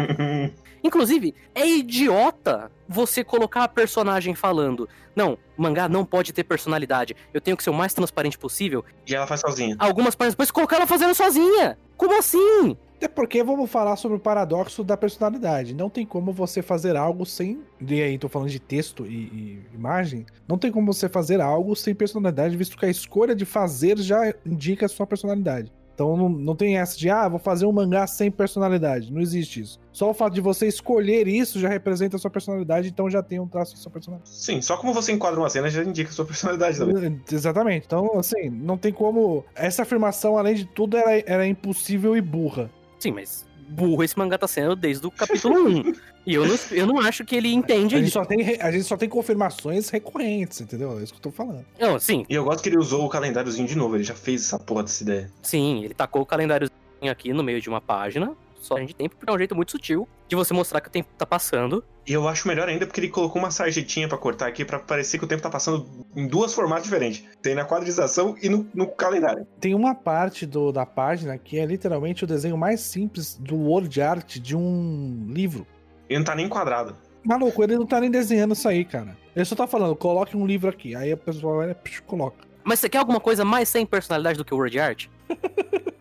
[0.84, 7.16] inclusive, é idiota você colocar a personagem falando: Não, mangá não pode ter personalidade.
[7.32, 8.84] Eu tenho que ser o mais transparente possível.
[9.08, 9.76] e ela faz sozinha.
[9.78, 11.78] Algumas páginas depois colocar ela fazendo sozinha.
[11.96, 12.76] Como assim?
[12.96, 15.76] Até porque vamos falar sobre o paradoxo da personalidade.
[15.76, 17.62] Não tem como você fazer algo sem.
[17.80, 20.26] E aí, tô falando de texto e, e imagem.
[20.48, 24.34] Não tem como você fazer algo sem personalidade, visto que a escolha de fazer já
[24.44, 25.72] indica a sua personalidade.
[25.96, 29.12] Então não, não tem essa de, ah, vou fazer um mangá sem personalidade.
[29.12, 29.80] Não existe isso.
[29.94, 33.40] Só o fato de você escolher isso já representa a sua personalidade, então já tem
[33.40, 34.30] um traço da sua personalidade.
[34.30, 37.22] Sim, só como você enquadra uma cena já indica a sua personalidade também.
[37.32, 37.86] Exatamente.
[37.86, 39.46] Então, assim, não tem como.
[39.56, 42.70] Essa afirmação, além de tudo, era, era impossível e burra.
[43.00, 45.94] Sim, mas burro esse mangá tá sendo desde o capítulo 1.
[46.26, 48.14] E eu não, eu não acho que ele entende A gente, isso.
[48.14, 50.98] só tem, a gente só tem confirmações recorrentes, entendeu?
[51.00, 51.66] É isso que eu tô falando.
[51.80, 54.42] Não, sim, E eu gosto que ele usou o calendáriozinho de novo, ele já fez
[54.44, 55.32] essa porra dessa ideia.
[55.42, 56.76] sim, ele tacou o calendáriozinho
[57.12, 58.36] aqui no meio de uma página.
[58.66, 60.92] Só a gente tem, porque é um jeito muito sutil de você mostrar que o
[60.92, 61.84] tempo tá passando.
[62.08, 65.20] E eu acho melhor ainda porque ele colocou uma sarjetinha pra cortar aqui pra parecer
[65.20, 67.24] que o tempo tá passando em duas formatos diferentes.
[67.44, 69.46] Tem na quadrização e no, no calendário.
[69.60, 74.02] Tem uma parte do, da página que é literalmente o desenho mais simples do word
[74.02, 75.68] art de um livro.
[76.10, 76.96] E não tá nem quadrado.
[77.24, 79.16] Maluco, ele não tá nem desenhando isso aí, cara.
[79.36, 80.96] Ele só tá falando, coloque um livro aqui.
[80.96, 82.38] Aí a pessoa vai, psh, coloca.
[82.64, 85.08] Mas você quer alguma coisa mais sem personalidade do que o word art?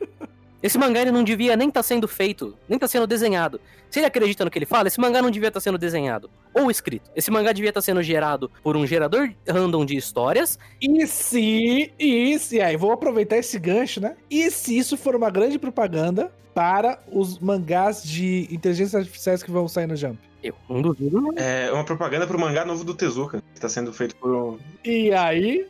[0.65, 3.61] Esse mangá ele não devia nem estar sendo feito, nem tá sendo desenhado.
[3.91, 6.71] Se ele acredita no que ele fala, esse mangá não devia estar sendo desenhado ou
[6.71, 7.11] escrito.
[7.15, 10.59] Esse mangá devia estar sendo gerado por um gerador random de histórias.
[10.81, 14.17] E se, e se, aí vou aproveitar esse gancho, né?
[14.31, 19.69] E se isso for uma grande propaganda para os mangás de inteligências artificiais que vão
[19.69, 20.19] sair no Jump?
[20.43, 21.35] Eu não duvido, não.
[21.37, 24.59] É uma propaganda pro mangá novo do Tezuka, que tá sendo feito por um.
[24.83, 25.67] E aí,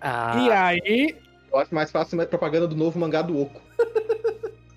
[0.00, 1.16] Ah, e aí,
[1.52, 3.60] Eu acho mais fácil a propaganda do novo mangá do Oco.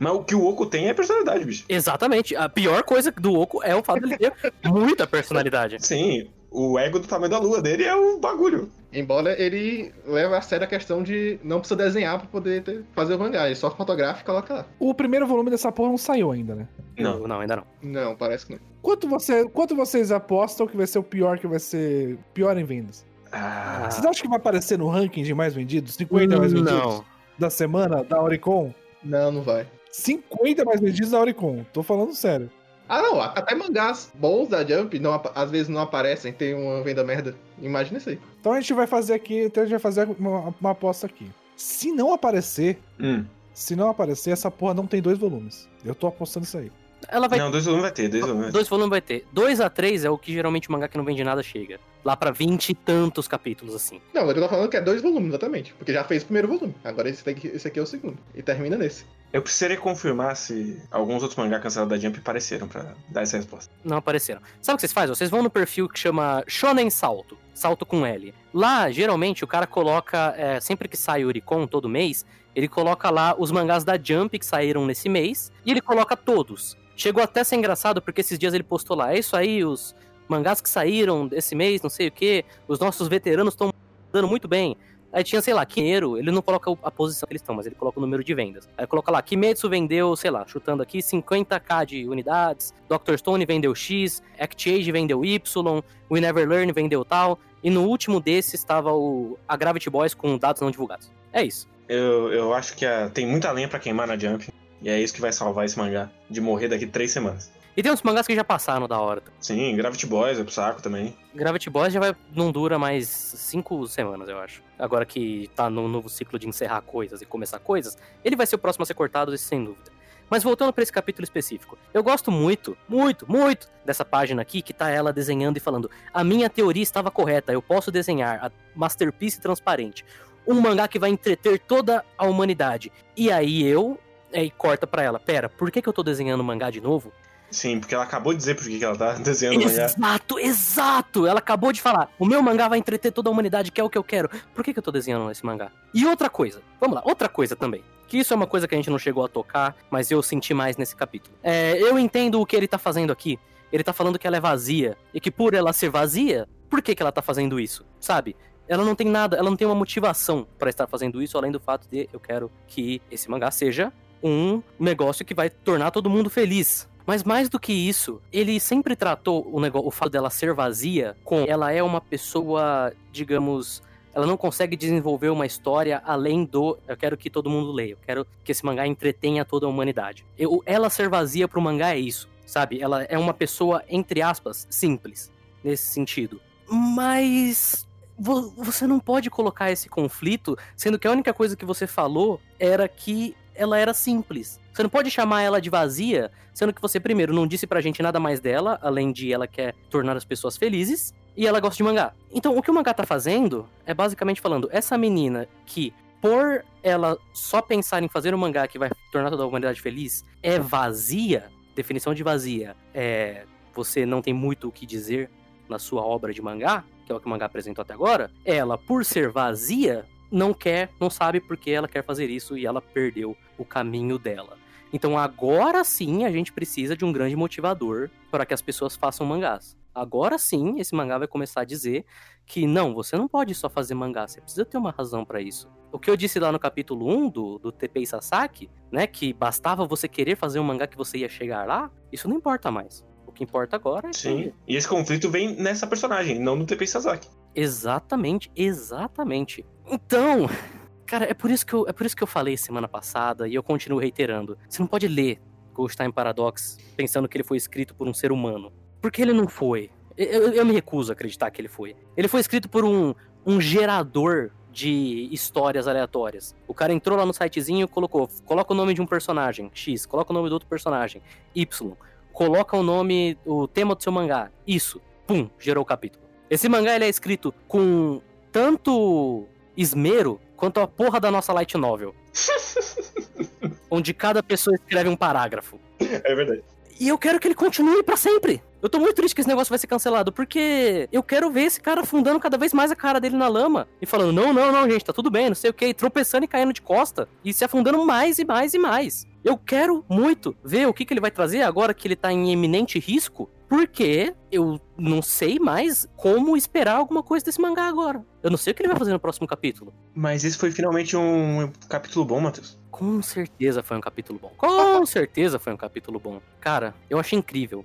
[0.04, 1.66] Mas o que o Oco tem é personalidade, bicho.
[1.70, 2.36] Exatamente.
[2.36, 4.34] A pior coisa do Oco é o fato dele ter
[4.66, 5.78] muita personalidade.
[5.80, 8.70] Sim, o ego do tamanho da lua dele é o bagulho.
[8.92, 13.16] Embora ele leve a sério a questão de não precisa desenhar pra poder ter- fazer
[13.16, 13.48] o mangá.
[13.48, 14.66] Ele só fotografa e coloca lá.
[14.80, 16.68] o primeiro volume dessa porra não saiu ainda, né?
[16.98, 17.28] Não.
[17.28, 17.64] não, ainda não.
[17.82, 18.60] Não, parece que não.
[18.84, 22.64] Quanto, você, quanto vocês apostam que vai ser o pior que vai ser pior em
[22.66, 23.04] vendas?
[23.32, 25.96] Ah, Vocês acham que vai aparecer no ranking de mais vendidos?
[25.96, 27.04] 50 mais vendidos Não.
[27.40, 28.72] da semana da Oricon?
[29.04, 29.66] Não, não vai.
[29.94, 31.64] 50 mais vendidos da Oricon.
[31.72, 32.50] Tô falando sério.
[32.90, 33.22] Ah, não.
[33.22, 36.34] Até mangás bons da Jump não, às vezes não aparecem.
[36.34, 37.36] Tem uma venda merda.
[37.62, 38.20] Imagina isso aí.
[38.40, 41.30] Então a gente vai fazer aqui, então a gente vai fazer uma, uma aposta aqui.
[41.56, 43.24] Se não aparecer, hum.
[43.54, 45.70] se não aparecer, essa porra não tem dois volumes.
[45.86, 46.72] Eu tô apostando isso aí.
[47.10, 48.54] Ela vai Não, dois volumes vai ter, dois volumes vai ter.
[48.54, 49.26] Dois volumes vai ter.
[49.32, 51.80] Dois a três é o que geralmente o mangá que não vende nada chega.
[52.04, 54.02] Lá pra vinte e tantos capítulos, assim.
[54.14, 55.74] Não, eu tô falando que é dois volumes, exatamente.
[55.74, 56.76] Porque já fez o primeiro volume.
[56.84, 58.18] Agora esse aqui, esse aqui é o segundo.
[58.36, 59.06] E termina nesse.
[59.32, 63.74] Eu precisaria confirmar se alguns outros mangá cancelados da Jump apareceram pra dar essa resposta.
[63.84, 64.42] Não apareceram.
[64.62, 65.16] Sabe o que vocês fazem?
[65.16, 67.36] Vocês vão no perfil que chama Shonen Salto.
[67.54, 68.34] Salto com L.
[68.54, 72.26] Lá, geralmente, o cara coloca, é, sempre que sai o Oricon, todo mês,
[72.56, 76.78] ele coloca lá os mangás da Jump que saíram nesse mês, e ele coloca todos.
[76.96, 79.96] Chegou até a ser engraçado, porque esses dias ele postou lá, é isso aí, os
[80.28, 83.74] mangás que saíram esse mês, não sei o que, os nossos veteranos estão
[84.12, 84.78] dando muito bem.
[85.14, 87.76] Aí tinha, sei lá, Kineiro, ele não coloca a posição que eles estão, mas ele
[87.76, 88.68] coloca o número de vendas.
[88.76, 93.16] Aí coloca lá, Kimetsu vendeu, sei lá, chutando aqui, 50k de unidades, Dr.
[93.18, 98.56] Stone vendeu X, ActAge vendeu Y, We Never Learn vendeu tal, e no último desses
[98.56, 101.12] estava o, a Gravity Boys com dados não divulgados.
[101.32, 101.68] É isso.
[101.88, 104.48] Eu, eu acho que a- tem muita lenha pra queimar na Jump.
[104.82, 106.10] E é isso que vai salvar esse mangá.
[106.30, 107.50] De morrer daqui três semanas.
[107.76, 109.24] E tem uns mangás que já passaram da hora.
[109.40, 111.16] Sim, Gravity Boys é pro saco também.
[111.34, 114.62] Gravity Boys já vai, não dura mais cinco semanas, eu acho.
[114.78, 118.56] Agora que tá no novo ciclo de encerrar coisas e começar coisas, ele vai ser
[118.56, 119.92] o próximo a ser cortado, isso sem dúvida.
[120.30, 124.74] Mas voltando pra esse capítulo específico, eu gosto muito, muito, muito dessa página aqui que
[124.74, 129.40] tá ela desenhando e falando: a minha teoria estava correta, eu posso desenhar a masterpiece
[129.40, 130.06] transparente,
[130.48, 132.92] um mangá que vai entreter toda a humanidade.
[133.16, 134.00] E aí eu,
[134.34, 137.12] aí corta pra ela: pera, por que, que eu tô desenhando mangá de novo?
[137.54, 139.86] Sim, porque ela acabou de dizer por que ela tá desenhando o mangá.
[139.86, 141.28] Exato, exato!
[141.28, 142.10] Ela acabou de falar.
[142.18, 144.28] O meu mangá vai entreter toda a humanidade, que é o que eu quero.
[144.54, 145.72] Por que, que eu tô desenhando esse mangá?
[145.94, 147.84] E outra coisa, vamos lá, outra coisa também.
[148.08, 150.54] Que isso é uma coisa que a gente não chegou a tocar, mas eu senti
[150.54, 151.36] mais nesse capítulo.
[151.44, 153.40] É, eu entendo o que ele tá fazendo aqui.
[153.72, 154.98] Ele tá falando que ela é vazia.
[155.14, 157.86] E que por ela ser vazia, por que, que ela tá fazendo isso?
[158.00, 158.36] Sabe?
[158.68, 161.60] Ela não tem nada, ela não tem uma motivação pra estar fazendo isso, além do
[161.60, 163.92] fato de eu quero que esse mangá seja
[164.24, 166.88] um negócio que vai tornar todo mundo feliz.
[167.06, 171.16] Mas mais do que isso, ele sempre tratou o, negócio, o fato dela ser vazia
[171.24, 173.84] com ela é uma pessoa, digamos,
[174.14, 177.98] ela não consegue desenvolver uma história além do eu quero que todo mundo leia, eu
[178.06, 180.26] quero que esse mangá entretenha toda a humanidade.
[180.38, 182.82] Eu, ela ser vazia pro mangá é isso, sabe?
[182.82, 185.32] Ela é uma pessoa, entre aspas, simples,
[185.64, 186.40] nesse sentido.
[186.70, 187.88] Mas
[188.18, 192.40] vo- você não pode colocar esse conflito, sendo que a única coisa que você falou
[192.60, 194.60] era que ela era simples.
[194.74, 198.02] Você não pode chamar ela de vazia, sendo que você, primeiro, não disse pra gente
[198.02, 201.84] nada mais dela, além de ela quer tornar as pessoas felizes, e ela gosta de
[201.84, 202.14] mangá.
[202.32, 207.18] Então, o que o mangá tá fazendo é basicamente falando, essa menina que, por ela
[207.34, 211.52] só pensar em fazer um mangá que vai tornar toda a humanidade feliz, é vazia,
[211.76, 215.32] definição de vazia, é você não tem muito o que dizer
[215.68, 218.78] na sua obra de mangá, que é o que o mangá apresentou até agora, ela,
[218.78, 223.38] por ser vazia, não quer, não sabe porque ela quer fazer isso e ela perdeu
[223.58, 224.58] o caminho dela.
[224.92, 229.26] Então agora sim a gente precisa de um grande motivador para que as pessoas façam
[229.26, 229.78] mangás.
[229.94, 232.04] Agora sim esse mangá vai começar a dizer
[232.48, 235.70] que não, você não pode só fazer mangá, você precisa ter uma razão para isso.
[235.92, 239.86] O que eu disse lá no capítulo 1 do, do TP Sasaki, né, que bastava
[239.86, 243.06] você querer fazer um mangá que você ia chegar lá, isso não importa mais.
[243.28, 244.44] O que importa agora é Sim.
[244.44, 247.30] que E esse conflito vem nessa personagem, não no TP Sasaki.
[247.56, 249.64] Exatamente, exatamente.
[249.90, 250.50] Então,
[251.06, 253.56] cara, é por isso que eu, é por isso que eu falei semana passada e
[253.56, 254.58] eu continuo reiterando.
[254.70, 255.40] Você não pode ler
[255.74, 258.72] Ghost Time Paradox pensando que ele foi escrito por um ser humano,
[259.02, 259.90] porque ele não foi.
[260.16, 261.96] Eu, eu- me recuso a acreditar que ele foi.
[262.16, 263.16] Ele foi escrito por um,
[263.46, 266.56] um gerador de histórias aleatórias.
[266.68, 270.32] O cara entrou lá no sitezinho colocou, coloca o nome de um personagem, X, coloca
[270.32, 271.22] o nome do outro personagem,
[271.56, 271.92] Y,
[272.32, 276.24] coloca o nome, o tema do seu mangá, isso, pum, gerou o capítulo.
[276.50, 278.20] Esse mangá ele é escrito com
[278.52, 282.16] tanto esmero quanto a porra da nossa light novel.
[283.94, 285.80] onde cada pessoa escreve um parágrafo.
[286.00, 286.64] É verdade.
[287.00, 288.62] E eu quero que ele continue pra sempre.
[288.82, 291.80] Eu tô muito triste que esse negócio vai ser cancelado, porque eu quero ver esse
[291.80, 294.90] cara afundando cada vez mais a cara dele na lama e falando: não, não, não,
[294.90, 297.64] gente, tá tudo bem, não sei o que, tropeçando e caindo de costa e se
[297.64, 299.26] afundando mais e mais e mais.
[299.44, 302.52] Eu quero muito ver o que, que ele vai trazer agora que ele tá em
[302.52, 308.24] eminente risco, porque eu não sei mais como esperar alguma coisa desse mangá agora.
[308.44, 309.92] Eu não sei o que ele vai fazer no próximo capítulo.
[310.14, 312.80] Mas esse foi finalmente um capítulo bom, Matheus.
[312.92, 314.52] Com certeza foi um capítulo bom.
[314.56, 316.40] Com certeza foi um capítulo bom.
[316.62, 317.84] Cara, eu achei incrível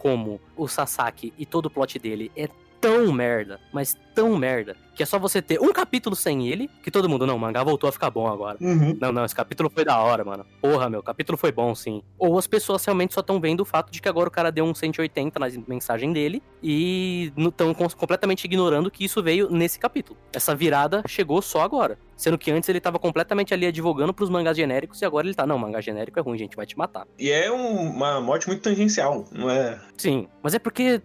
[0.00, 2.48] como o Sasaki e todo o plot dele é
[2.84, 6.90] tão merda, mas tão merda, que é só você ter um capítulo sem ele, que
[6.90, 8.56] todo mundo, não, o mangá voltou a ficar bom agora.
[8.60, 8.96] Uhum.
[9.00, 10.46] Não, não, esse capítulo foi da hora, mano.
[10.60, 12.02] Porra, meu, o capítulo foi bom, sim.
[12.18, 14.64] Ou as pessoas realmente só estão vendo o fato de que agora o cara deu
[14.64, 20.16] um 180 na mensagem dele e estão completamente ignorando que isso veio nesse capítulo.
[20.32, 21.98] Essa virada chegou só agora.
[22.16, 25.44] Sendo que antes ele tava completamente ali advogando pros mangás genéricos e agora ele tá,
[25.44, 27.04] não, mangá genérico é ruim, gente, vai te matar.
[27.18, 29.80] E é um- uma morte muito tangencial, não é?
[29.98, 31.02] Sim, mas é porque.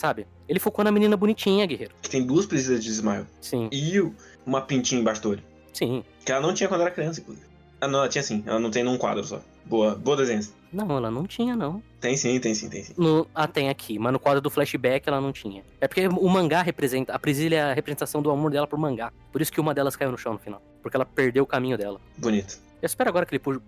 [0.00, 0.26] Sabe?
[0.48, 1.92] Ele focou na menina bonitinha, guerreiro.
[2.00, 3.26] Que tem duas precisas de Ismael.
[3.38, 4.00] Sim, E
[4.46, 5.42] uma pintinha embaixo do olho.
[5.74, 6.02] sim.
[6.24, 7.46] Que ela não tinha quando era criança, inclusive.
[7.82, 8.42] Ah, não, ela tinha sim.
[8.46, 9.42] Ela não tem num quadro só.
[9.66, 10.40] Boa, boa desenho.
[10.72, 11.82] Não, ela não tinha, não.
[12.00, 12.94] Tem sim, tem sim, tem sim.
[12.96, 15.62] No, ah, tem aqui, mas no quadro do flashback ela não tinha.
[15.82, 17.12] É porque o mangá representa.
[17.12, 19.12] A Priscila é a representação do amor dela pro mangá.
[19.30, 20.62] Por isso que uma delas caiu no chão no final.
[20.82, 22.00] Porque ela perdeu o caminho dela.
[22.16, 22.58] Bonito.
[22.80, 23.38] Eu espero agora que ele.
[23.38, 23.60] pu-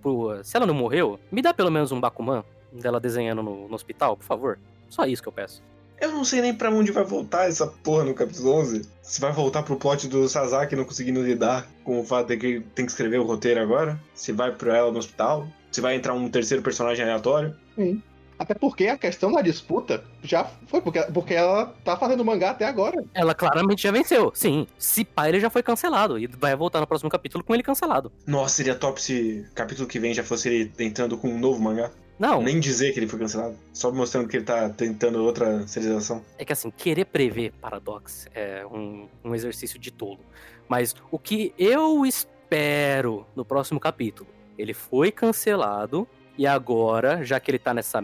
[0.42, 4.16] se ela não morreu, me dá pelo menos um Bakuman dela desenhando no, no hospital,
[4.16, 4.58] por favor.
[4.88, 5.62] Só isso que eu peço.
[6.02, 8.82] Eu não sei nem pra onde vai voltar essa porra no capítulo 11.
[9.00, 12.60] Se vai voltar pro plot do Sasaki não conseguindo lidar com o fato de que
[12.74, 14.00] tem que escrever o roteiro agora.
[14.12, 15.46] Se vai pra ela no hospital.
[15.70, 17.54] Se vai entrar um terceiro personagem aleatório.
[18.36, 22.64] Até porque a questão da disputa já foi, porque, porque ela tá fazendo mangá até
[22.64, 23.04] agora.
[23.14, 24.32] Ela claramente já venceu.
[24.34, 26.18] Sim, se pá, ele já foi cancelado.
[26.18, 28.10] E vai voltar no próximo capítulo com ele cancelado.
[28.26, 31.92] Nossa, seria top se capítulo que vem já fosse ele entrando com um novo mangá.
[32.18, 33.56] Não, Nem dizer que ele foi cancelado.
[33.72, 36.24] Só mostrando que ele tá tentando outra serialização.
[36.38, 40.20] é que assim, querer prever Paradox é um, um exercício de tolo.
[40.68, 44.28] Mas o que eu espero no próximo capítulo?
[44.56, 46.06] Ele foi cancelado
[46.36, 48.02] e agora, já que ele tá nessa,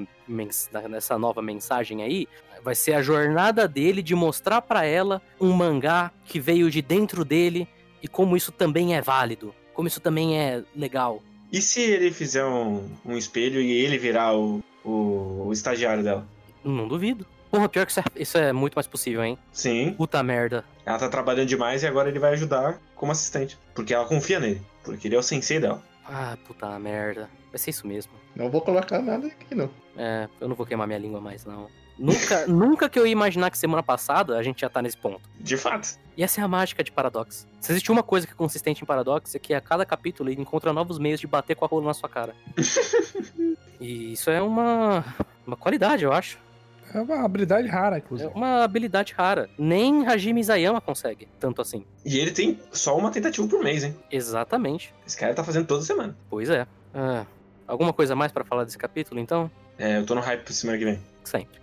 [0.89, 2.29] nessa nova mensagem aí,
[2.63, 7.25] vai ser a jornada dele de mostrar pra ela um mangá que veio de dentro
[7.25, 7.69] dele
[8.03, 11.23] e como isso também é válido, como isso também é legal.
[11.53, 16.27] E se ele fizer um, um espelho e ele virar o, o, o estagiário dela?
[16.65, 17.27] Não duvido.
[17.51, 19.39] Porra, pior que isso é, isso é muito mais possível, hein?
[19.53, 20.65] Sim, Puta merda.
[20.85, 23.59] ela tá trabalhando demais e agora ele vai ajudar como assistente.
[23.75, 24.61] Porque ela confia nele.
[24.85, 25.83] Porque ele é o sensei dela.
[26.05, 27.31] Ah, puta merda.
[27.51, 28.13] Vai ser isso mesmo.
[28.37, 29.71] Não vou colocar nada aqui, não.
[29.97, 31.69] É, eu não vou queimar minha língua mais, não.
[31.99, 35.21] Nunca, nunca que eu ia imaginar que semana passada a gente já tá nesse ponto.
[35.41, 35.99] De fato.
[36.17, 37.47] E essa é a mágica de Paradox.
[37.61, 40.41] Se existe uma coisa que é consistente em Paradox, é que a cada capítulo ele
[40.41, 42.35] encontra novos meios de bater com a rola na sua cara.
[43.81, 45.05] e isso é uma,
[45.47, 46.39] uma qualidade, eu acho.
[46.95, 48.31] É uma habilidade rara, É inclusive.
[48.35, 49.51] uma habilidade rara.
[49.59, 51.85] Nem Hajime Isayama consegue, tanto assim.
[52.05, 53.95] E ele tem só uma tentativa por mês, hein?
[54.11, 54.95] Exatamente.
[55.07, 56.17] Esse cara tá fazendo toda semana.
[56.31, 56.67] Pois é.
[56.95, 57.27] Ah,
[57.67, 59.51] alguma coisa mais pra falar desse capítulo, então?
[59.79, 60.99] É, eu tô no hype pra semana que vem.
[61.25, 61.61] Sempre.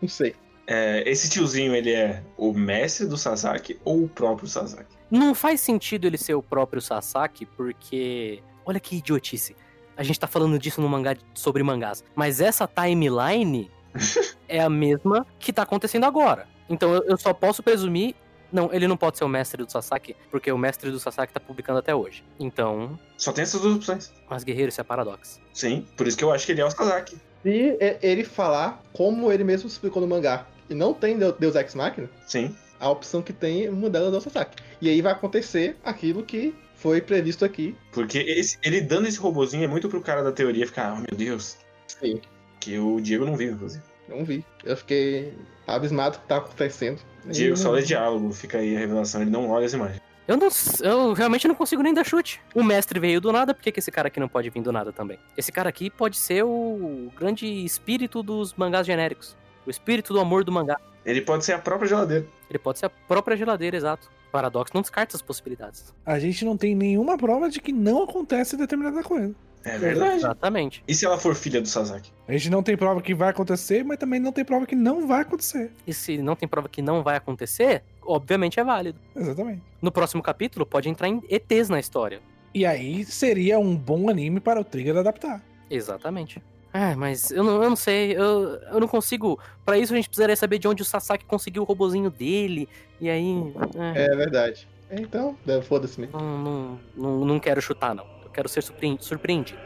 [0.00, 0.34] Não sei.
[0.66, 4.96] É, esse tiozinho, ele é o mestre do Sasaki ou o próprio Sasaki?
[5.10, 8.42] Não faz sentido ele ser o próprio Sasaki, porque.
[8.64, 9.54] Olha que idiotice.
[9.96, 12.04] A gente tá falando disso no mangá sobre mangás.
[12.14, 13.70] Mas essa timeline
[14.48, 16.48] é a mesma que tá acontecendo agora.
[16.68, 18.14] Então eu, eu só posso presumir.
[18.52, 21.40] Não, ele não pode ser o mestre do Sasaki, porque o mestre do Sasaki tá
[21.40, 22.24] publicando até hoje.
[22.38, 22.98] Então.
[23.16, 24.12] Só tem essas duas opções.
[24.28, 25.40] Mas guerreiro, isso é paradoxo.
[25.52, 27.16] Sim, por isso que eu acho que ele é o Sasaki.
[27.42, 27.48] Se
[27.80, 31.74] e- ele falar como ele mesmo explicou no mangá e não tem Deu- Deus Ex
[31.74, 32.54] Machina, Sim.
[32.80, 34.56] a opção que tem, uma delas é o Sasaki.
[34.80, 37.74] E aí vai acontecer aquilo que foi previsto aqui.
[37.92, 41.16] Porque esse- ele dando esse robozinho é muito pro cara da teoria ficar, oh meu
[41.16, 41.56] Deus.
[41.86, 42.20] Sim.
[42.60, 43.82] Que o Diego não viu, inclusive.
[44.08, 44.44] Não vi.
[44.64, 45.32] Eu fiquei
[45.66, 47.00] abismado com o que tá acontecendo.
[47.26, 50.00] Diego só lê diálogo, fica aí a revelação, ele não olha as imagens.
[50.26, 50.48] Eu não.
[50.82, 52.40] Eu realmente não consigo nem dar chute.
[52.54, 54.72] O mestre veio do nada, por que, que esse cara aqui não pode vir do
[54.72, 55.18] nada também?
[55.36, 59.36] Esse cara aqui pode ser o grande espírito dos mangás genéricos.
[59.66, 60.78] O espírito do amor do mangá.
[61.04, 62.26] Ele pode ser a própria geladeira.
[62.50, 64.10] Ele pode ser a própria geladeira, exato.
[64.30, 65.94] Paradoxo não descarta as possibilidades.
[66.04, 69.34] A gente não tem nenhuma prova de que não acontece determinada coisa.
[69.64, 70.16] É verdade.
[70.16, 70.84] Exatamente.
[70.86, 72.12] E se ela for filha do Sasaki?
[72.28, 75.06] A gente não tem prova que vai acontecer, mas também não tem prova que não
[75.08, 75.72] vai acontecer.
[75.84, 79.00] E se não tem prova que não vai acontecer, obviamente é válido.
[79.14, 79.62] Exatamente.
[79.82, 82.20] No próximo capítulo pode entrar em ETs na história.
[82.54, 85.42] E aí seria um bom anime para o Trigger adaptar.
[85.68, 86.40] Exatamente.
[86.78, 89.38] Ah, mas eu não, eu não sei, eu, eu não consigo.
[89.64, 92.68] Pra isso a gente precisaria saber de onde o Sasaki conseguiu o robozinho dele.
[93.00, 93.52] E aí.
[93.94, 94.68] é, É verdade.
[94.90, 96.18] Então, é, foda-se mesmo.
[96.20, 98.04] não, não, não, não quero chutar, não.
[98.22, 99.58] Eu quero ser surpreen- surpreendido.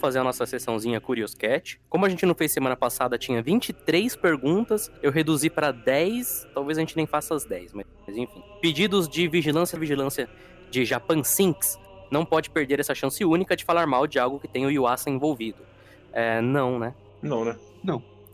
[0.00, 1.78] Vamos fazer a nossa sessãozinha Curious Cat.
[1.88, 6.78] Como a gente não fez semana passada, tinha 23 perguntas, eu reduzi para 10, talvez
[6.78, 8.42] a gente nem faça as 10, mas, mas enfim.
[8.62, 10.28] Pedidos de vigilância vigilância
[10.70, 11.78] de Japan Sinks.
[12.10, 15.10] Não pode perder essa chance única de falar mal de algo que tem o Yuasa
[15.10, 15.62] envolvido.
[16.12, 16.94] É, não, né?
[17.22, 17.56] Não, né?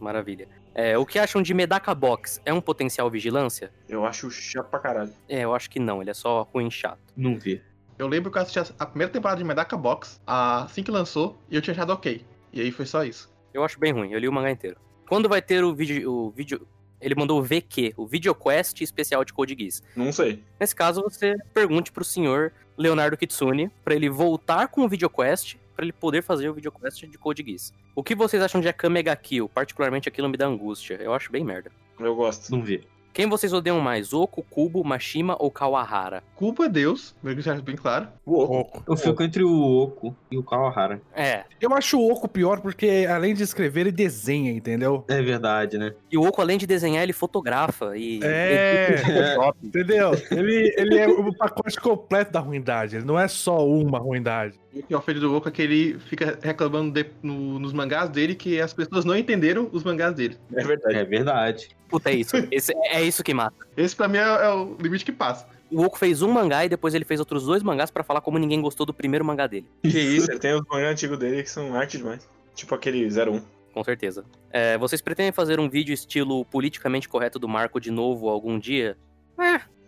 [0.00, 0.48] Maravilha.
[0.74, 2.40] É, o que acham de Medaka Box?
[2.44, 3.72] É um potencial vigilância?
[3.88, 5.12] Eu acho chato pra caralho.
[5.28, 7.00] É, eu acho que não, ele é só ruim e chato.
[7.16, 7.62] Não vi.
[7.98, 11.56] Eu lembro que eu assisti a primeira temporada de Medaka Box assim que lançou e
[11.56, 12.24] eu tinha achado ok.
[12.52, 13.32] E aí foi só isso.
[13.54, 14.76] Eu acho bem ruim, eu li o mangá inteiro.
[15.08, 16.10] Quando vai ter o vídeo.
[16.10, 16.66] O vídeo
[17.00, 19.82] ele mandou o VQ, o VideoQuest especial de Code Geass.
[19.94, 20.42] Não sei.
[20.58, 25.84] Nesse caso, você pergunte pro senhor Leonardo Kitsune pra ele voltar com o VideoQuest pra
[25.84, 27.72] ele poder fazer o VideoQuest de Code Geass.
[27.94, 29.48] O que vocês acham de Akame ga Kill?
[29.48, 30.94] Particularmente aquilo me dá angústia.
[30.94, 31.70] Eu acho bem merda.
[32.00, 32.50] Eu gosto.
[32.50, 32.86] Não vi.
[33.16, 36.22] Quem vocês odeiam mais, Oku, Kubo, Mashima ou Kawahara?
[36.34, 38.08] Culpa é Deus, mesmo que seja bem claro.
[38.26, 38.60] Uou.
[38.60, 38.84] Oco.
[38.86, 41.00] Eu fico entre o Oco e o Kawahara.
[41.14, 45.02] É, Eu acho o Oco pior porque, além de escrever, ele desenha, entendeu?
[45.08, 45.94] É verdade, né?
[46.12, 48.20] e o Oku, além de desenhar, ele fotografa e...
[48.22, 49.36] É, É,
[49.66, 50.10] entendeu?
[50.30, 52.96] Ele, ele é o pacote completo da ruindade.
[52.96, 54.60] Ele não é só uma ruindade.
[54.74, 58.10] E o que ofende do Oco é que ele fica reclamando de- no- nos mangás
[58.10, 60.36] dele que as pessoas não entenderam os mangás dele.
[60.54, 60.96] É verdade.
[60.98, 61.68] é verdade.
[61.88, 62.36] Puta, é isso.
[62.50, 63.56] Esse- é isso que mata.
[63.76, 65.46] Esse pra mim é, é o limite que passa.
[65.70, 68.38] O Oku fez um mangá e depois ele fez outros dois mangás pra falar como
[68.38, 69.66] ninguém gostou do primeiro mangá dele.
[69.82, 72.28] Que isso, ele tem os mangás antigos dele que são arte demais.
[72.54, 73.42] Tipo aquele 01.
[73.72, 74.24] Com certeza.
[74.50, 78.96] É, vocês pretendem fazer um vídeo estilo politicamente correto do Marco de novo algum dia?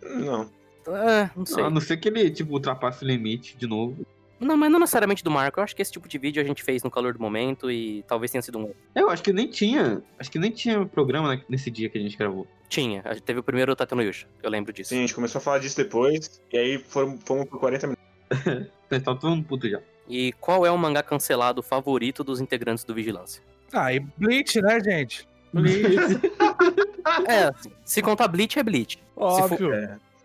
[0.03, 0.49] Não.
[0.87, 1.63] É, não sei.
[1.63, 4.05] A não ser que ele, tipo, ultrapasse o limite de novo.
[4.39, 5.59] Não, mas não necessariamente do Marco.
[5.59, 8.03] Eu acho que esse tipo de vídeo a gente fez no calor do momento e
[8.07, 8.71] talvez tenha sido um.
[8.95, 10.01] Eu acho que nem tinha.
[10.17, 12.47] Acho que nem tinha programa né, nesse dia que a gente gravou.
[12.69, 13.01] Tinha.
[13.03, 14.27] A gente teve o primeiro Tata no Yusha.
[14.41, 14.89] Eu lembro disso.
[14.89, 16.39] Sim, a gente começou a falar disso depois.
[16.53, 18.71] E aí foram, fomos por 40 minutos.
[18.89, 19.79] Tá todo mundo puto já.
[20.07, 23.43] E qual é o mangá cancelado favorito dos integrantes do Vigilância?
[23.71, 25.27] Ah, e Bleach, né, gente?
[27.27, 29.01] É, assim, se contar Bleach, é Bleach.
[29.15, 29.71] Óbvio.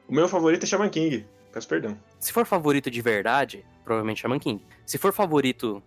[0.06, 1.26] O meu favorito é Shaman King.
[1.50, 1.96] Peço perdão.
[2.20, 4.62] Se for favorito de verdade, provavelmente Shaman King.
[4.84, 5.82] Se for favorito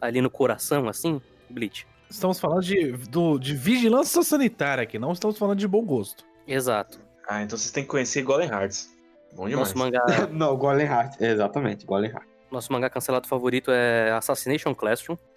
[0.00, 1.86] ali no coração, assim, Bleach.
[2.10, 6.24] Estamos falando de, do- de vigilância sanitária aqui, não estamos falando de bom gosto.
[6.46, 6.98] Exato.
[7.28, 8.90] Ah, então vocês têm que conhecer Golden Hearts.
[9.36, 9.68] Bom demais.
[9.74, 10.02] Nosso mangá,
[10.32, 11.20] Não, Golem Heart.
[11.20, 12.26] É, exatamente, Golem Heart.
[12.50, 15.16] nosso mangá cancelado favorito é Assassination Classroom.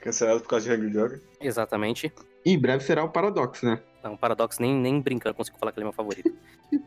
[0.00, 1.20] Cancelado por causa de Hungry Joker.
[1.40, 2.12] Exatamente.
[2.44, 3.80] E em breve será o Paradox, né?
[4.02, 6.34] Não, Paradox nem, nem brincando consigo falar que ele é meu favorito.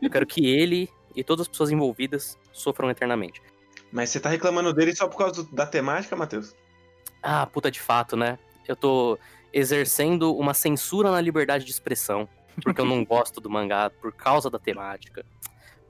[0.02, 3.42] Eu quero que ele e todas as pessoas envolvidas sofram eternamente.
[3.90, 6.54] Mas você tá reclamando dele só por causa do- da temática, Matheus?
[7.28, 8.38] Ah, puta de fato, né?
[8.68, 9.18] Eu tô
[9.52, 12.28] exercendo uma censura na liberdade de expressão.
[12.62, 15.26] Porque eu não gosto do mangá por causa da temática.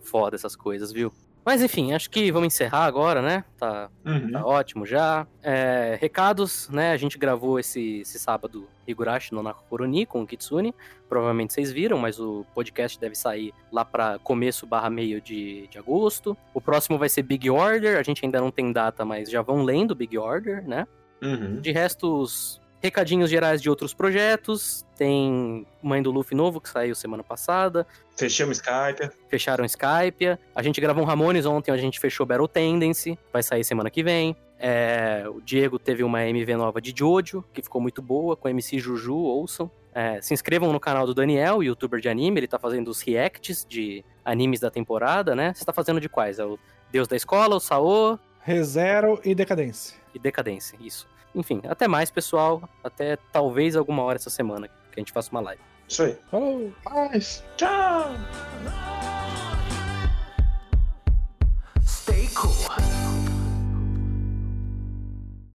[0.00, 1.12] Foda essas coisas, viu?
[1.44, 3.44] Mas enfim, acho que vamos encerrar agora, né?
[3.58, 3.88] Tá,
[4.32, 5.26] tá ótimo já.
[5.42, 6.90] É, recados, né?
[6.90, 10.74] A gente gravou esse, esse sábado Higurashi no Nakoroni com o Kitsune.
[11.08, 15.78] Provavelmente vocês viram, mas o podcast deve sair lá pra começo barra meio de, de
[15.78, 16.36] agosto.
[16.54, 17.98] O próximo vai ser Big Order.
[17.98, 20.86] A gente ainda não tem data, mas já vão lendo Big Order, né?
[21.22, 21.60] Uhum.
[21.60, 24.84] De resto, os recadinhos gerais de outros projetos.
[24.96, 27.86] Tem Mãe do Luffy novo, que saiu semana passada.
[28.16, 29.10] Fechamos Skype.
[29.28, 30.38] Fecharam Skype.
[30.54, 33.18] A gente gravou um Ramones ontem, a gente fechou Battle Tendency.
[33.32, 34.36] Vai sair semana que vem.
[34.58, 38.78] É, o Diego teve uma MV nova de Jojo, que ficou muito boa, com MC
[38.78, 39.70] Juju, ouçam.
[39.94, 43.66] É, se inscrevam no canal do Daniel, youtuber de anime, ele tá fazendo os reacts
[43.66, 45.52] de animes da temporada, né?
[45.54, 46.38] Você tá fazendo de quais?
[46.38, 46.58] É o
[46.90, 49.96] Deus da Escola, o Saô Rezero e decadência.
[50.16, 51.06] E Decadência, isso.
[51.34, 52.68] Enfim, até mais, pessoal.
[52.82, 55.60] Até talvez alguma hora essa semana que a gente faça uma live.
[55.88, 56.18] Isso aí.
[56.30, 56.72] Falou!
[56.84, 57.44] Mas.
[57.56, 59.15] Tchau!「